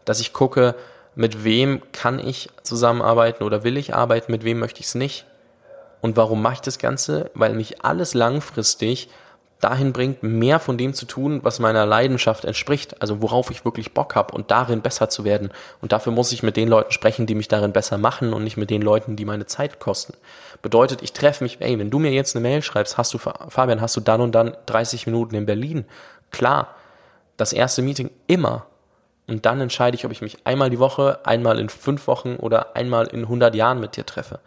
dass 0.06 0.20
ich 0.20 0.34
gucke, 0.34 0.76
mit 1.16 1.44
wem 1.44 1.82
kann 1.92 2.20
ich 2.20 2.50
zusammenarbeiten 2.64 3.44
oder 3.44 3.64
will 3.64 3.78
ich 3.78 3.94
arbeiten, 3.94 4.32
mit 4.32 4.44
wem 4.44 4.60
möchte 4.60 4.80
ich 4.80 4.88
es 4.88 4.96
nicht. 4.96 5.26
Und 6.02 6.18
warum 6.18 6.42
mache 6.42 6.56
ich 6.56 6.62
das 6.62 6.80
Ganze? 6.80 7.30
Weil 7.34 7.54
mich 7.54 7.84
alles 7.84 8.14
langfristig 8.14 9.10
dahin 9.62 9.94
bringt, 9.94 10.24
mehr 10.24 10.60
von 10.60 10.78
dem 10.78 10.94
zu 10.94 11.06
tun, 11.06 11.40
was 11.44 11.60
meiner 11.60 11.86
Leidenschaft 11.86 12.46
entspricht, 12.46 13.02
also 13.02 13.22
worauf 13.22 13.52
ich 13.52 13.64
wirklich 13.64 13.94
Bock 13.94 14.16
habe 14.16 14.34
und 14.34 14.52
darin 14.52 14.82
besser 14.82 15.10
zu 15.10 15.24
werden. 15.24 15.52
Und 15.82 15.92
dafür 15.92 16.12
muss 16.12 16.32
ich 16.32 16.44
mit 16.44 16.58
den 16.58 16.68
Leuten 16.68 16.92
sprechen, 16.92 17.26
die 17.26 17.36
mich 17.36 17.48
darin 17.48 17.72
besser 17.72 17.98
machen 17.98 18.34
und 18.34 18.44
nicht 18.44 18.58
mit 18.58 18.70
den 18.70 18.82
Leuten, 18.82 19.16
die 19.16 19.26
meine 19.26 19.46
Zeit 19.46 19.80
kosten. 19.80 20.14
Bedeutet, 20.62 21.02
ich 21.02 21.14
treffe 21.14 21.44
mich, 21.44 21.58
ey, 21.62 21.80
wenn 21.80 21.90
du 21.90 22.00
mir 22.00 22.12
jetzt 22.12 22.36
eine 22.36 22.44
Mail 22.44 22.62
schreibst, 22.62 22.98
hast 22.98 23.14
du, 23.14 23.18
Fabian, 23.18 23.82
hast 23.82 23.96
du 23.96 24.02
dann 24.02 24.22
und 24.22 24.34
dann 24.34 24.56
30 24.66 25.06
Minuten 25.06 25.36
in 25.36 25.46
Berlin? 25.46 25.86
Klar, 26.32 26.76
das 27.38 27.54
erste 27.54 27.82
Meeting 27.82 28.10
immer. 28.28 28.66
Und 29.28 29.46
dann 29.46 29.62
entscheide 29.62 29.96
ich, 29.96 30.06
ob 30.06 30.12
ich 30.12 30.22
mich 30.22 30.40
einmal 30.46 30.70
die 30.70 30.80
Woche, 30.80 31.20
einmal 31.24 31.60
in 31.60 31.70
fünf 31.70 32.08
Wochen 32.08 32.36
oder 32.36 32.76
einmal 32.76 33.08
in 33.08 33.24
100 33.24 33.56
Jahren 33.56 33.80
mit 33.80 33.96
dir 33.96 34.06
treffe. 34.06 34.40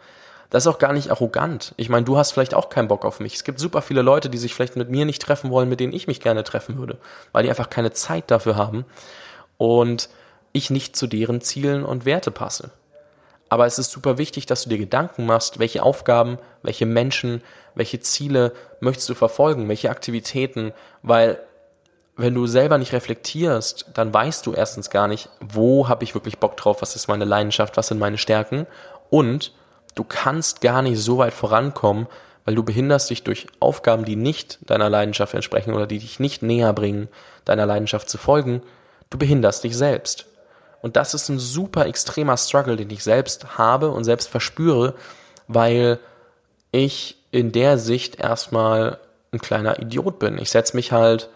Das 0.49 0.63
ist 0.63 0.67
auch 0.67 0.79
gar 0.79 0.93
nicht 0.93 1.11
arrogant. 1.11 1.73
Ich 1.77 1.89
meine, 1.89 2.05
du 2.05 2.17
hast 2.17 2.31
vielleicht 2.31 2.53
auch 2.53 2.69
keinen 2.69 2.87
Bock 2.87 3.05
auf 3.05 3.19
mich. 3.19 3.35
Es 3.35 3.43
gibt 3.43 3.59
super 3.59 3.81
viele 3.81 4.01
Leute, 4.01 4.29
die 4.29 4.37
sich 4.37 4.53
vielleicht 4.53 4.75
mit 4.75 4.89
mir 4.89 5.05
nicht 5.05 5.21
treffen 5.21 5.49
wollen, 5.49 5.69
mit 5.69 5.79
denen 5.79 5.93
ich 5.93 6.07
mich 6.07 6.21
gerne 6.21 6.43
treffen 6.43 6.77
würde, 6.77 6.97
weil 7.31 7.43
die 7.43 7.49
einfach 7.49 7.69
keine 7.69 7.91
Zeit 7.91 8.29
dafür 8.31 8.55
haben 8.55 8.85
und 9.57 10.09
ich 10.53 10.69
nicht 10.69 10.95
zu 10.95 11.07
deren 11.07 11.41
Zielen 11.41 11.83
und 11.83 12.05
Werte 12.05 12.31
passe. 12.31 12.71
Aber 13.49 13.65
es 13.65 13.77
ist 13.77 13.91
super 13.91 14.17
wichtig, 14.17 14.45
dass 14.45 14.63
du 14.63 14.69
dir 14.69 14.77
Gedanken 14.77 15.25
machst, 15.25 15.59
welche 15.59 15.83
Aufgaben, 15.83 16.39
welche 16.63 16.85
Menschen, 16.85 17.43
welche 17.75 17.99
Ziele 17.99 18.53
möchtest 18.79 19.09
du 19.09 19.13
verfolgen, 19.13 19.67
welche 19.69 19.89
Aktivitäten, 19.89 20.73
weil 21.03 21.39
wenn 22.17 22.33
du 22.33 22.47
selber 22.47 22.77
nicht 22.77 22.93
reflektierst, 22.93 23.87
dann 23.93 24.13
weißt 24.13 24.45
du 24.45 24.53
erstens 24.53 24.89
gar 24.89 25.07
nicht, 25.07 25.29
wo 25.41 25.89
habe 25.89 26.03
ich 26.03 26.15
wirklich 26.15 26.39
Bock 26.39 26.55
drauf, 26.57 26.81
was 26.81 26.95
ist 26.95 27.07
meine 27.07 27.25
Leidenschaft, 27.25 27.77
was 27.77 27.87
sind 27.87 27.99
meine 27.99 28.17
Stärken 28.17 28.65
und 29.09 29.51
du 29.95 30.03
kannst 30.03 30.61
gar 30.61 30.81
nicht 30.81 30.99
so 30.99 31.17
weit 31.17 31.33
vorankommen, 31.33 32.07
weil 32.43 32.55
du 32.55 32.63
behinderst 32.63 33.09
dich 33.09 33.23
durch 33.23 33.47
Aufgaben, 33.59 34.05
die 34.05 34.15
nicht 34.15 34.59
deiner 34.69 34.89
Leidenschaft 34.89 35.33
entsprechen 35.33 35.73
oder 35.73 35.87
die 35.87 35.99
dich 35.99 36.19
nicht 36.19 36.43
näher 36.43 36.73
bringen, 36.73 37.07
deiner 37.43 37.65
Leidenschaft 37.65 38.09
zu 38.09 38.17
folgen. 38.17 38.61
Du 39.09 39.17
behinderst 39.17 39.63
dich 39.63 39.75
selbst. 39.75 40.27
Und 40.81 40.95
das 40.95 41.15
ist 41.15 41.29
ein 41.29 41.39
super 41.39 41.87
extremer 41.87 42.37
Struggle, 42.37 42.75
den 42.75 42.91
ich 42.91 43.03
selbst 43.03 43.57
habe 43.57 43.89
und 43.89 44.03
selbst 44.03 44.29
verspüre, 44.29 44.93
weil 45.47 45.97
ich 46.71 47.17
in 47.31 47.51
der 47.51 47.79
Sicht 47.79 48.19
erstmal 48.19 48.99
ein 49.31 49.39
kleiner 49.39 49.79
Idiot 49.79 50.19
bin. 50.19 50.37
Ich 50.37 50.51
setze 50.51 50.75
mich 50.75 50.91
halt 50.91 51.29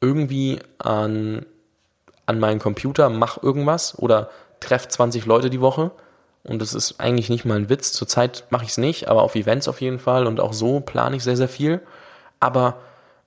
irgendwie 0.00 0.58
an, 0.78 1.46
an 2.26 2.40
meinen 2.40 2.58
Computer, 2.58 3.08
mach 3.10 3.40
irgendwas 3.40 3.96
oder 3.96 4.30
treff 4.60 4.88
20 4.88 5.26
Leute 5.26 5.50
die 5.50 5.60
Woche 5.60 5.92
und 6.48 6.60
das 6.60 6.74
ist 6.74 6.98
eigentlich 6.98 7.28
nicht 7.28 7.44
mal 7.44 7.56
ein 7.56 7.68
Witz. 7.68 7.92
Zurzeit 7.92 8.44
mache 8.50 8.64
ich 8.64 8.70
es 8.70 8.78
nicht, 8.78 9.08
aber 9.08 9.22
auf 9.22 9.34
Events 9.34 9.68
auf 9.68 9.80
jeden 9.80 9.98
Fall. 9.98 10.26
Und 10.26 10.40
auch 10.40 10.52
so 10.52 10.80
plane 10.80 11.16
ich 11.16 11.24
sehr, 11.24 11.36
sehr 11.36 11.48
viel. 11.48 11.80
Aber 12.40 12.78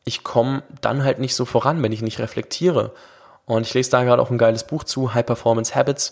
ich 0.03 0.23
komme 0.23 0.63
dann 0.81 1.03
halt 1.03 1.19
nicht 1.19 1.35
so 1.35 1.45
voran, 1.45 1.83
wenn 1.83 1.91
ich 1.91 2.01
nicht 2.01 2.19
reflektiere. 2.19 2.93
Und 3.45 3.61
ich 3.61 3.73
lese 3.73 3.91
da 3.91 4.03
gerade 4.03 4.21
auch 4.21 4.31
ein 4.31 4.37
geiles 4.37 4.65
Buch 4.65 4.83
zu, 4.83 5.13
High 5.13 5.25
Performance 5.25 5.75
Habits. 5.75 6.11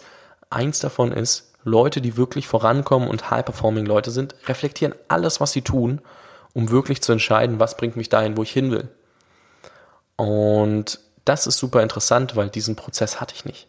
Eins 0.49 0.79
davon 0.79 1.11
ist, 1.11 1.53
Leute, 1.63 1.99
die 1.99 2.15
wirklich 2.15 2.47
vorankommen 2.47 3.09
und 3.09 3.29
High-Performing 3.29 3.85
Leute 3.85 4.11
sind, 4.11 4.33
reflektieren 4.47 4.95
alles, 5.09 5.41
was 5.41 5.51
sie 5.51 5.61
tun, 5.61 6.01
um 6.53 6.71
wirklich 6.71 7.01
zu 7.01 7.11
entscheiden, 7.11 7.59
was 7.59 7.75
bringt 7.75 7.97
mich 7.97 8.09
dahin, 8.09 8.37
wo 8.37 8.43
ich 8.43 8.51
hin 8.51 8.71
will. 8.71 8.87
Und 10.15 10.99
das 11.25 11.47
ist 11.47 11.57
super 11.57 11.83
interessant, 11.83 12.35
weil 12.37 12.49
diesen 12.49 12.77
Prozess 12.77 13.19
hatte 13.19 13.35
ich 13.35 13.45
nicht 13.45 13.67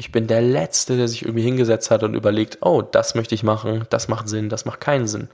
ich 0.00 0.12
bin 0.12 0.26
der 0.26 0.40
Letzte, 0.40 0.96
der 0.96 1.08
sich 1.08 1.22
irgendwie 1.22 1.42
hingesetzt 1.42 1.90
hat 1.90 2.02
und 2.02 2.14
überlegt, 2.14 2.56
oh, 2.62 2.80
das 2.80 3.14
möchte 3.14 3.34
ich 3.34 3.42
machen, 3.42 3.84
das 3.90 4.08
macht 4.08 4.30
Sinn, 4.30 4.48
das 4.48 4.64
macht 4.64 4.80
keinen 4.80 5.06
Sinn. 5.06 5.28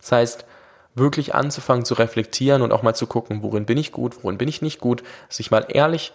Das 0.00 0.12
heißt, 0.12 0.44
wirklich 0.94 1.34
anzufangen 1.34 1.84
zu 1.84 1.94
reflektieren 1.94 2.62
und 2.62 2.70
auch 2.70 2.82
mal 2.82 2.94
zu 2.94 3.08
gucken, 3.08 3.42
worin 3.42 3.66
bin 3.66 3.76
ich 3.76 3.90
gut, 3.90 4.22
worin 4.22 4.38
bin 4.38 4.46
ich 4.46 4.62
nicht 4.62 4.78
gut, 4.78 5.02
sich 5.28 5.50
mal 5.50 5.66
ehrlich, 5.66 6.12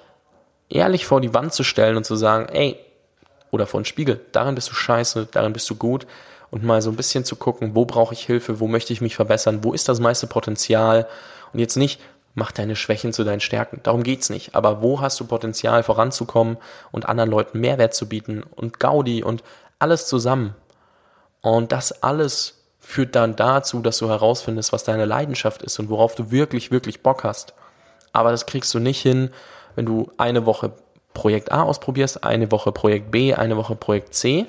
ehrlich 0.70 1.06
vor 1.06 1.20
die 1.20 1.34
Wand 1.34 1.54
zu 1.54 1.66
stellen 1.66 1.98
und 1.98 2.06
zu 2.06 2.16
sagen, 2.16 2.48
ey, 2.54 2.80
oder 3.52 3.68
vor 3.68 3.82
den 3.82 3.86
Spiegel, 3.86 4.22
darin 4.32 4.56
bist 4.56 4.70
du 4.70 4.76
scheiße, 4.76 5.28
darin 5.30 5.52
bist 5.52 5.70
du 5.70 5.76
gut 5.76 6.08
und 6.52 6.64
mal 6.64 6.82
so 6.82 6.90
ein 6.90 6.96
bisschen 6.96 7.26
zu 7.26 7.36
gucken, 7.36 7.76
wo 7.76 7.84
brauche 7.84 8.14
ich 8.14 8.26
Hilfe, 8.26 8.62
wo 8.62 8.68
möchte 8.68 8.94
ich 8.94 9.02
mich 9.02 9.18
verbessern, 9.18 9.60
wo 9.62 9.74
ist 9.74 9.90
das 9.90 10.00
meiste 10.00 10.28
Potenzial 10.28 11.06
und 11.52 11.60
jetzt 11.60 11.76
nicht, 11.76 12.00
mach 12.34 12.52
deine 12.52 12.76
Schwächen 12.76 13.14
zu 13.14 13.24
deinen 13.24 13.40
Stärken. 13.40 13.80
Darum 13.84 14.04
geht's 14.04 14.30
nicht. 14.30 14.56
Aber 14.56 14.82
wo 14.82 15.02
hast 15.02 15.20
du 15.20 15.26
Potenzial 15.26 15.84
voranzukommen 15.84 16.58
und 16.92 17.08
anderen 17.08 17.30
Leuten 17.30 17.60
Mehrwert 17.60 17.94
zu 17.94 18.08
bieten 18.08 18.44
und 18.56 18.80
Gaudi 18.80 19.24
und 19.24 19.44
alles 19.80 20.08
zusammen. 20.08 20.56
Und 21.42 21.72
das 21.72 22.04
alles 22.04 22.64
führt 22.80 23.16
dann 23.16 23.36
dazu, 23.36 23.82
dass 23.82 23.98
du 23.98 24.10
herausfindest, 24.10 24.74
was 24.74 24.84
deine 24.84 25.06
Leidenschaft 25.06 25.62
ist 25.62 25.80
und 25.80 25.90
worauf 25.90 26.16
du 26.16 26.32
wirklich, 26.32 26.72
wirklich 26.72 27.02
Bock 27.02 27.24
hast. 27.24 27.54
Aber 28.12 28.32
das 28.32 28.46
kriegst 28.46 28.74
du 28.74 28.80
nicht 28.80 29.02
hin, 29.02 29.32
wenn 29.76 29.86
du 29.86 30.12
eine 30.18 30.46
Woche 30.46 30.74
Projekt 31.14 31.52
A 31.52 31.64
ausprobierst, 31.64 32.24
eine 32.24 32.52
Woche 32.52 32.72
Projekt 32.72 33.12
B, 33.12 33.34
eine 33.34 33.58
Woche 33.58 33.76
Projekt 33.76 34.16
C 34.16 34.46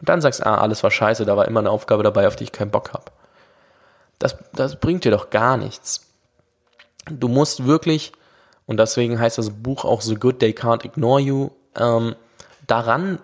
und 0.00 0.08
dann 0.08 0.20
sagst, 0.20 0.44
ah, 0.44 0.58
alles 0.58 0.82
war 0.82 0.90
scheiße, 0.90 1.24
da 1.24 1.36
war 1.36 1.46
immer 1.46 1.60
eine 1.60 1.70
Aufgabe 1.70 2.02
dabei, 2.02 2.26
auf 2.26 2.36
die 2.36 2.44
ich 2.44 2.52
keinen 2.52 2.70
Bock 2.70 2.92
habe. 2.92 3.04
Das, 4.18 4.36
das 4.52 4.76
bringt 4.76 5.04
dir 5.04 5.12
doch 5.12 5.30
gar 5.30 5.56
nichts. 5.56 6.07
Du 7.10 7.28
musst 7.28 7.66
wirklich, 7.66 8.12
und 8.66 8.78
deswegen 8.78 9.18
heißt 9.18 9.38
das 9.38 9.50
Buch 9.50 9.84
auch 9.84 10.00
So 10.00 10.14
Good 10.14 10.40
They 10.40 10.52
Can't 10.52 10.84
Ignore 10.84 11.20
You, 11.20 11.50
ähm, 11.76 12.14
daran 12.66 13.20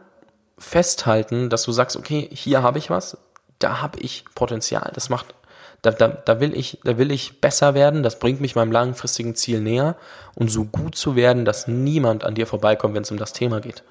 festhalten, 0.59 1.51
dass 1.51 1.65
du 1.65 1.73
sagst, 1.73 1.97
okay, 1.97 2.29
hier 2.33 2.63
habe 2.63 2.79
ich 2.79 2.91
was, 2.91 3.19
da 3.59 3.81
habe 3.81 4.01
ich 4.01 4.25
Potenzial, 4.35 4.91
das 4.95 5.09
macht, 5.09 5.35
da, 5.83 5.91
da, 5.91 6.09
da 6.09 6.41
will 6.41 6.57
ich, 6.57 6.79
da 6.85 6.97
will 6.97 7.11
ich 7.11 7.41
besser 7.41 7.75
werden, 7.75 8.03
das 8.03 8.19
bringt 8.19 8.41
mich 8.41 8.55
meinem 8.55 8.73
langfristigen 8.73 9.35
Ziel 9.35 9.61
näher. 9.61 9.97
Und 10.35 10.51
so 10.51 10.65
gut 10.65 10.97
zu 10.97 11.15
werden, 11.15 11.45
dass 11.45 11.69
niemand 11.69 12.25
an 12.25 12.35
dir 12.35 12.47
vorbeikommt, 12.47 12.95
wenn 12.95 13.03
es 13.03 13.11
um 13.11 13.19
das 13.19 13.35
Thema 13.35 13.61
geht. 13.61 13.83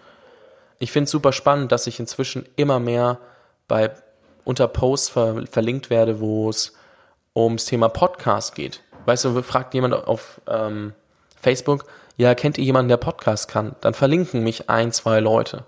Ich 0.80 0.92
finde 0.92 1.06
es 1.06 1.12
super 1.12 1.32
spannend, 1.32 1.72
dass 1.72 1.86
ich 1.86 2.00
inzwischen 2.00 2.50
immer 2.56 2.80
mehr 2.80 3.20
bei 3.68 3.92
unter 4.44 4.68
Posts 4.68 5.10
ver, 5.10 5.44
verlinkt 5.50 5.92
werde, 5.92 6.20
wo 6.20 6.50
es 6.50 6.74
ums 7.36 7.66
Thema 7.66 7.90
Podcast 7.90 8.56
geht 8.56 8.82
weißt 9.06 9.26
du, 9.26 9.42
fragt 9.42 9.74
jemand 9.74 9.94
auf 9.94 10.42
ähm, 10.48 10.94
Facebook, 11.40 11.86
ja, 12.18 12.36
kennt 12.36 12.58
ihr 12.58 12.64
jemanden, 12.64 12.90
der 12.90 12.98
Podcast 12.98 13.48
kann? 13.48 13.76
Dann 13.82 13.94
verlinken 13.94 14.44
mich 14.44 14.70
ein, 14.70 14.92
zwei 14.92 15.20
Leute. 15.20 15.66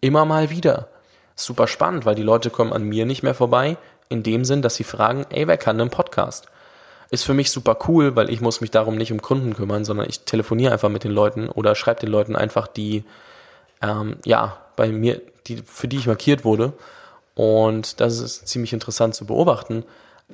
Immer 0.00 0.24
mal 0.24 0.50
wieder. 0.50 0.88
Super 1.34 1.66
spannend, 1.66 2.06
weil 2.06 2.14
die 2.14 2.22
Leute 2.22 2.50
kommen 2.50 2.72
an 2.72 2.84
mir 2.84 3.04
nicht 3.04 3.22
mehr 3.22 3.34
vorbei, 3.34 3.76
in 4.08 4.22
dem 4.22 4.44
Sinn, 4.44 4.62
dass 4.62 4.76
sie 4.76 4.84
fragen, 4.84 5.26
ey, 5.30 5.46
wer 5.46 5.56
kann 5.56 5.80
einen 5.80 5.90
Podcast? 5.90 6.46
Ist 7.10 7.24
für 7.24 7.34
mich 7.34 7.50
super 7.50 7.78
cool, 7.88 8.16
weil 8.16 8.30
ich 8.30 8.40
muss 8.40 8.60
mich 8.60 8.70
darum 8.70 8.96
nicht 8.96 9.12
um 9.12 9.22
Kunden 9.22 9.54
kümmern, 9.54 9.84
sondern 9.84 10.08
ich 10.08 10.20
telefoniere 10.20 10.72
einfach 10.72 10.88
mit 10.88 11.04
den 11.04 11.12
Leuten 11.12 11.48
oder 11.48 11.74
schreibe 11.74 12.00
den 12.00 12.10
Leuten 12.10 12.36
einfach 12.36 12.66
die, 12.66 13.04
ähm, 13.82 14.16
ja, 14.24 14.58
bei 14.76 14.88
mir, 14.88 15.20
die, 15.46 15.62
für 15.64 15.88
die 15.88 15.96
ich 15.96 16.06
markiert 16.06 16.44
wurde. 16.44 16.72
Und 17.34 18.00
das 18.00 18.18
ist 18.18 18.48
ziemlich 18.48 18.72
interessant 18.72 19.14
zu 19.14 19.26
beobachten. 19.26 19.84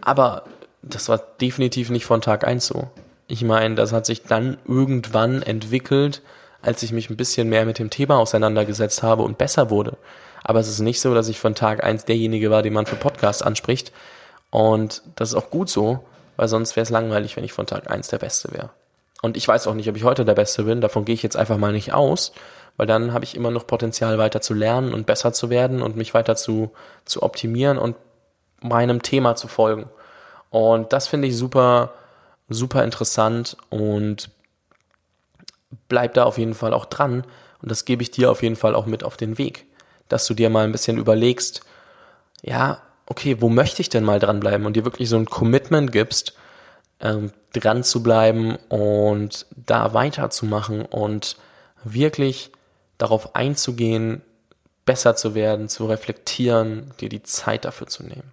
Aber 0.00 0.44
das 0.88 1.08
war 1.08 1.18
definitiv 1.40 1.90
nicht 1.90 2.06
von 2.06 2.20
Tag 2.20 2.46
eins 2.46 2.66
so. 2.66 2.88
Ich 3.26 3.42
meine, 3.42 3.74
das 3.74 3.92
hat 3.92 4.06
sich 4.06 4.22
dann 4.22 4.58
irgendwann 4.66 5.42
entwickelt, 5.42 6.22
als 6.62 6.82
ich 6.82 6.92
mich 6.92 7.10
ein 7.10 7.16
bisschen 7.16 7.48
mehr 7.48 7.64
mit 7.64 7.78
dem 7.78 7.90
Thema 7.90 8.18
auseinandergesetzt 8.18 9.02
habe 9.02 9.22
und 9.22 9.38
besser 9.38 9.70
wurde. 9.70 9.96
Aber 10.42 10.60
es 10.60 10.68
ist 10.68 10.80
nicht 10.80 11.00
so, 11.00 11.14
dass 11.14 11.28
ich 11.28 11.40
von 11.40 11.54
Tag 11.54 11.82
eins 11.82 12.04
derjenige 12.04 12.50
war, 12.50 12.62
den 12.62 12.74
man 12.74 12.86
für 12.86 12.96
Podcasts 12.96 13.42
anspricht. 13.42 13.92
Und 14.50 15.02
das 15.16 15.30
ist 15.30 15.34
auch 15.34 15.50
gut 15.50 15.70
so, 15.70 16.04
weil 16.36 16.48
sonst 16.48 16.76
wäre 16.76 16.82
es 16.82 16.90
langweilig, 16.90 17.36
wenn 17.36 17.44
ich 17.44 17.52
von 17.52 17.66
Tag 17.66 17.90
eins 17.90 18.08
der 18.08 18.18
Beste 18.18 18.52
wäre. 18.52 18.70
Und 19.22 19.38
ich 19.38 19.48
weiß 19.48 19.66
auch 19.66 19.74
nicht, 19.74 19.88
ob 19.88 19.96
ich 19.96 20.04
heute 20.04 20.26
der 20.26 20.34
Beste 20.34 20.64
bin. 20.64 20.82
Davon 20.82 21.06
gehe 21.06 21.14
ich 21.14 21.22
jetzt 21.22 21.36
einfach 21.36 21.56
mal 21.56 21.72
nicht 21.72 21.94
aus, 21.94 22.32
weil 22.76 22.86
dann 22.86 23.14
habe 23.14 23.24
ich 23.24 23.34
immer 23.34 23.50
noch 23.50 23.66
Potenzial, 23.66 24.18
weiter 24.18 24.42
zu 24.42 24.52
lernen 24.52 24.92
und 24.92 25.06
besser 25.06 25.32
zu 25.32 25.48
werden 25.48 25.80
und 25.80 25.96
mich 25.96 26.12
weiter 26.12 26.36
zu, 26.36 26.72
zu 27.06 27.22
optimieren 27.22 27.78
und 27.78 27.96
meinem 28.60 29.00
Thema 29.00 29.34
zu 29.34 29.48
folgen. 29.48 29.88
Und 30.50 30.92
das 30.92 31.08
finde 31.08 31.28
ich 31.28 31.36
super, 31.36 31.92
super 32.48 32.84
interessant 32.84 33.56
und 33.70 34.30
bleib 35.88 36.14
da 36.14 36.24
auf 36.24 36.38
jeden 36.38 36.54
Fall 36.54 36.72
auch 36.72 36.86
dran. 36.86 37.24
Und 37.60 37.70
das 37.70 37.84
gebe 37.84 38.02
ich 38.02 38.10
dir 38.10 38.30
auf 38.30 38.42
jeden 38.42 38.56
Fall 38.56 38.74
auch 38.74 38.86
mit 38.86 39.04
auf 39.04 39.16
den 39.16 39.38
Weg, 39.38 39.66
dass 40.08 40.26
du 40.26 40.34
dir 40.34 40.50
mal 40.50 40.64
ein 40.64 40.72
bisschen 40.72 40.98
überlegst, 40.98 41.62
ja, 42.42 42.82
okay, 43.06 43.40
wo 43.40 43.48
möchte 43.48 43.82
ich 43.82 43.88
denn 43.88 44.04
mal 44.04 44.18
dranbleiben 44.18 44.66
und 44.66 44.74
dir 44.76 44.84
wirklich 44.84 45.08
so 45.08 45.16
ein 45.16 45.26
Commitment 45.26 45.92
gibst, 45.92 46.34
ähm, 47.00 47.32
dran 47.52 47.84
zu 47.84 48.02
bleiben 48.02 48.56
und 48.68 49.46
da 49.50 49.94
weiterzumachen 49.94 50.82
und 50.82 51.36
wirklich 51.84 52.50
darauf 52.98 53.34
einzugehen, 53.34 54.22
besser 54.84 55.16
zu 55.16 55.34
werden, 55.34 55.68
zu 55.68 55.86
reflektieren, 55.86 56.92
dir 57.00 57.08
die 57.08 57.22
Zeit 57.22 57.64
dafür 57.64 57.86
zu 57.86 58.02
nehmen. 58.02 58.32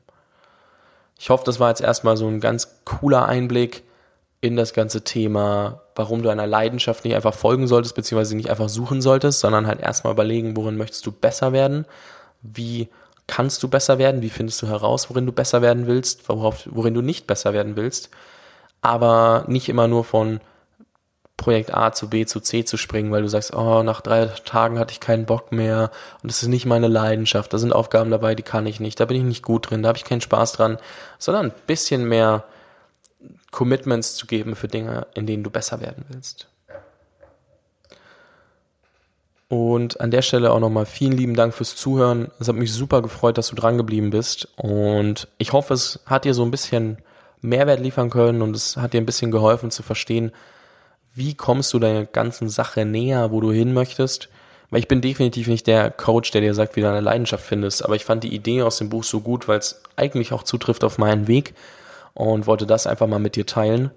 Ich 1.22 1.30
hoffe, 1.30 1.44
das 1.46 1.60
war 1.60 1.70
jetzt 1.70 1.82
erstmal 1.82 2.18
so 2.18 2.28
ein 2.28 2.40
ganz 2.40 2.80
cooler 2.84 3.28
Einblick 3.28 3.84
in 4.42 4.56
das 4.56 4.74
ganze 4.74 5.04
Thema, 5.04 5.84
warum 5.94 6.24
du 6.24 6.30
einer 6.30 6.48
Leidenschaft 6.48 7.06
nicht 7.06 7.14
einfach 7.14 7.36
folgen 7.36 7.68
solltest, 7.68 7.94
beziehungsweise 7.94 8.36
nicht 8.36 8.50
einfach 8.50 8.70
suchen 8.70 9.04
solltest, 9.04 9.40
sondern 9.40 9.68
halt 9.68 9.80
erstmal 9.80 10.14
überlegen, 10.14 10.58
worin 10.58 10.78
möchtest 10.78 11.06
du 11.06 11.12
besser 11.12 11.54
werden, 11.54 11.86
wie 12.42 12.88
kannst 13.28 13.62
du 13.62 13.68
besser 13.68 14.00
werden, 14.00 14.24
wie 14.24 14.32
findest 14.32 14.64
du 14.64 14.68
heraus, 14.68 15.12
worin 15.12 15.28
du 15.28 15.32
besser 15.32 15.62
werden 15.62 15.86
willst, 15.86 16.28
worauf, 16.28 16.68
worin 16.72 16.96
du 16.96 17.04
nicht 17.04 17.28
besser 17.28 17.54
werden 17.54 17.76
willst, 17.76 18.10
aber 18.82 19.46
nicht 19.48 19.70
immer 19.70 19.88
nur 19.88 20.04
von 20.04 20.40
Projekt 21.41 21.73
A 21.73 21.91
zu 21.91 22.08
B 22.08 22.27
zu 22.27 22.39
C 22.39 22.63
zu 22.63 22.77
springen, 22.77 23.12
weil 23.12 23.23
du 23.23 23.27
sagst, 23.27 23.56
oh, 23.56 23.82
nach 23.82 24.01
drei 24.01 24.27
Tagen 24.45 24.77
hatte 24.77 24.91
ich 24.91 24.99
keinen 24.99 25.25
Bock 25.25 25.51
mehr 25.51 25.89
und 26.21 26.32
das 26.32 26.43
ist 26.43 26.49
nicht 26.49 26.67
meine 26.67 26.88
Leidenschaft. 26.88 27.51
Da 27.51 27.58
sind 27.58 27.73
Aufgaben 27.73 28.12
dabei, 28.12 28.36
die 28.36 28.43
kann 28.43 28.67
ich 28.67 28.80
nicht, 28.80 28.99
da 28.99 29.06
bin 29.06 29.17
ich 29.17 29.23
nicht 29.23 29.43
gut 29.43 29.69
drin, 29.69 29.82
da 29.82 29.89
habe 29.89 29.97
ich 29.97 30.06
keinen 30.06 30.21
Spaß 30.21 30.54
dran, 30.54 30.77
sondern 31.17 31.47
ein 31.47 31.54
bisschen 31.65 32.08
mehr 32.08 32.43
Commitments 33.49 34.15
zu 34.15 34.27
geben 34.27 34.56
für 34.56 34.67
Dinge, 34.67 35.08
in 35.15 35.25
denen 35.25 35.43
du 35.43 35.49
besser 35.49 35.82
werden 35.82 36.06
willst. 36.10 36.47
Und 39.49 39.99
an 39.99 40.12
der 40.12 40.21
Stelle 40.21 40.51
auch 40.51 40.60
nochmal 40.60 40.86
vielen 40.86 41.12
lieben 41.12 41.36
Dank 41.36 41.56
fürs 41.56 41.75
Zuhören. 41.75 42.32
Es 42.39 42.47
hat 42.47 42.56
mich 42.56 42.71
super 42.71 43.01
gefreut, 43.01 43.38
dass 43.38 43.49
du 43.49 43.56
dran 43.56 43.77
geblieben 43.77 44.12
bist. 44.12 44.47
Und 44.56 45.27
ich 45.39 45.51
hoffe, 45.51 45.73
es 45.73 45.99
hat 46.06 46.23
dir 46.23 46.34
so 46.34 46.43
ein 46.43 46.51
bisschen 46.51 46.99
Mehrwert 47.41 47.82
liefern 47.82 48.12
können 48.12 48.41
und 48.41 48.56
es 48.56 48.77
hat 48.77 48.93
dir 48.93 49.01
ein 49.01 49.06
bisschen 49.06 49.32
geholfen 49.32 49.71
zu 49.71 49.84
verstehen, 49.84 50.32
wie 51.13 51.34
kommst 51.36 51.74
du 51.74 51.80
deiner 51.80 52.06
ganzen 52.06 52.50
Sache 52.50 52.86
näher, 52.86 53.32
wo 53.32 53.41
du 53.41 53.52
hin 53.52 53.74
möchtest? 53.74 54.30
Weil 54.69 54.80
ich 54.80 54.88
bin 54.88 55.02
definitiv 55.02 55.47
nicht 55.47 55.67
der 55.67 55.91
Coach, 55.91 56.32
der 56.32 56.41
dir 56.41 56.54
sagt, 56.54 56.76
wie 56.76 56.82
du 56.82 56.88
deine 56.88 57.02
Leidenschaft 57.02 57.45
findest, 57.45 57.84
aber 57.84 57.95
ich 57.95 58.06
fand 58.06 58.24
die 58.24 58.34
Idee 58.34 58.62
aus 58.62 58.78
dem 58.78 58.89
Buch 58.89 59.04
so 59.04 59.19
gut, 59.19 59.47
weil 59.47 59.60
es 59.60 59.82
eigentlich 59.97 60.32
auch 60.32 60.43
zutrifft 60.43 60.86
auf 60.86 60.97
meinen 60.97 61.28
Weg 61.28 61.54
und 62.13 62.47
wollte 62.47 62.65
das 62.65 62.88
einfach 62.88 63.08
mal 63.08 63.19
mit 63.19 63.36
dir 63.36 63.45
teilen. 63.45 63.91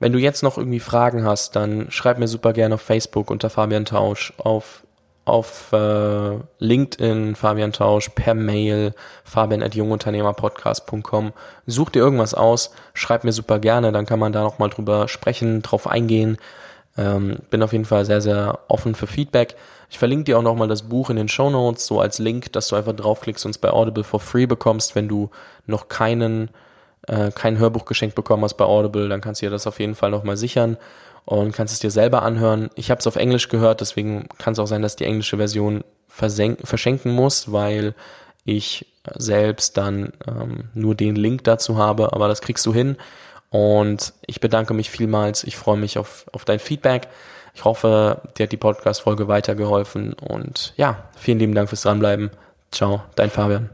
Wenn 0.00 0.12
du 0.12 0.18
jetzt 0.18 0.42
noch 0.42 0.58
irgendwie 0.58 0.80
Fragen 0.80 1.24
hast, 1.24 1.56
dann 1.56 1.90
schreib 1.90 2.18
mir 2.18 2.28
super 2.28 2.52
gerne 2.52 2.74
auf 2.74 2.82
Facebook 2.82 3.30
unter 3.30 3.48
Fabian 3.48 3.86
Tausch, 3.86 4.34
auf 4.36 4.84
auf 5.24 5.72
äh, 5.72 6.38
LinkedIn 6.58 7.34
Fabian 7.34 7.72
Tausch, 7.72 8.10
per 8.10 8.34
Mail 8.34 8.92
fabian 9.24 9.62
at 9.62 9.74
jungunternehmerpodcast.com. 9.74 11.32
Such 11.66 11.90
dir 11.90 12.00
irgendwas 12.00 12.34
aus, 12.34 12.72
schreib 12.92 13.24
mir 13.24 13.32
super 13.32 13.58
gerne, 13.58 13.92
dann 13.92 14.06
kann 14.06 14.18
man 14.18 14.32
da 14.32 14.42
nochmal 14.42 14.70
drüber 14.70 15.08
sprechen, 15.08 15.62
drauf 15.62 15.86
eingehen. 15.86 16.36
Ähm, 16.96 17.38
bin 17.50 17.62
auf 17.62 17.72
jeden 17.72 17.86
Fall 17.86 18.04
sehr, 18.04 18.20
sehr 18.20 18.60
offen 18.68 18.94
für 18.94 19.06
Feedback. 19.06 19.56
Ich 19.90 19.98
verlinke 19.98 20.24
dir 20.24 20.38
auch 20.38 20.42
nochmal 20.42 20.68
das 20.68 20.82
Buch 20.82 21.10
in 21.10 21.16
den 21.16 21.28
Show 21.28 21.50
Notes, 21.50 21.86
so 21.86 22.00
als 22.00 22.18
Link, 22.18 22.52
dass 22.52 22.68
du 22.68 22.76
einfach 22.76 22.94
draufklickst 22.94 23.44
und 23.46 23.50
es 23.50 23.58
bei 23.58 23.70
Audible 23.70 24.04
for 24.04 24.20
free 24.20 24.46
bekommst, 24.46 24.94
wenn 24.94 25.08
du 25.08 25.30
noch 25.66 25.88
keinen, 25.88 26.50
äh, 27.08 27.30
kein 27.30 27.58
Hörbuch 27.58 27.86
geschenkt 27.86 28.14
bekommen 28.14 28.44
hast 28.44 28.54
bei 28.54 28.64
Audible, 28.64 29.08
dann 29.08 29.20
kannst 29.20 29.40
du 29.40 29.46
dir 29.46 29.50
das 29.50 29.66
auf 29.66 29.80
jeden 29.80 29.94
Fall 29.94 30.10
nochmal 30.10 30.36
sichern 30.36 30.76
und 31.24 31.52
kannst 31.52 31.72
es 31.72 31.80
dir 31.80 31.90
selber 31.90 32.22
anhören. 32.22 32.70
Ich 32.74 32.90
habe 32.90 32.98
es 32.98 33.06
auf 33.06 33.16
Englisch 33.16 33.48
gehört, 33.48 33.80
deswegen 33.80 34.28
kann 34.38 34.52
es 34.52 34.58
auch 34.58 34.66
sein, 34.66 34.82
dass 34.82 34.96
die 34.96 35.04
englische 35.04 35.36
Version 35.36 35.84
verschenken 36.08 37.12
muss, 37.12 37.50
weil 37.50 37.94
ich 38.44 38.86
selbst 39.16 39.76
dann 39.76 40.12
ähm, 40.26 40.64
nur 40.74 40.94
den 40.94 41.16
Link 41.16 41.44
dazu 41.44 41.76
habe, 41.76 42.12
aber 42.12 42.28
das 42.28 42.40
kriegst 42.40 42.64
du 42.66 42.72
hin. 42.72 42.96
Und 43.50 44.14
ich 44.26 44.40
bedanke 44.40 44.74
mich 44.74 44.90
vielmals. 44.90 45.44
Ich 45.44 45.56
freue 45.56 45.76
mich 45.76 45.96
auf, 45.98 46.26
auf 46.32 46.44
dein 46.44 46.58
Feedback. 46.58 47.08
Ich 47.54 47.64
hoffe, 47.64 48.20
dir 48.36 48.44
hat 48.44 48.52
die 48.52 48.56
Podcast-Folge 48.56 49.28
weitergeholfen. 49.28 50.14
Und 50.14 50.72
ja, 50.76 51.08
vielen 51.16 51.38
lieben 51.38 51.54
Dank 51.54 51.68
fürs 51.68 51.82
Dranbleiben. 51.82 52.30
Ciao, 52.72 53.02
dein 53.14 53.30
Fabian. 53.30 53.70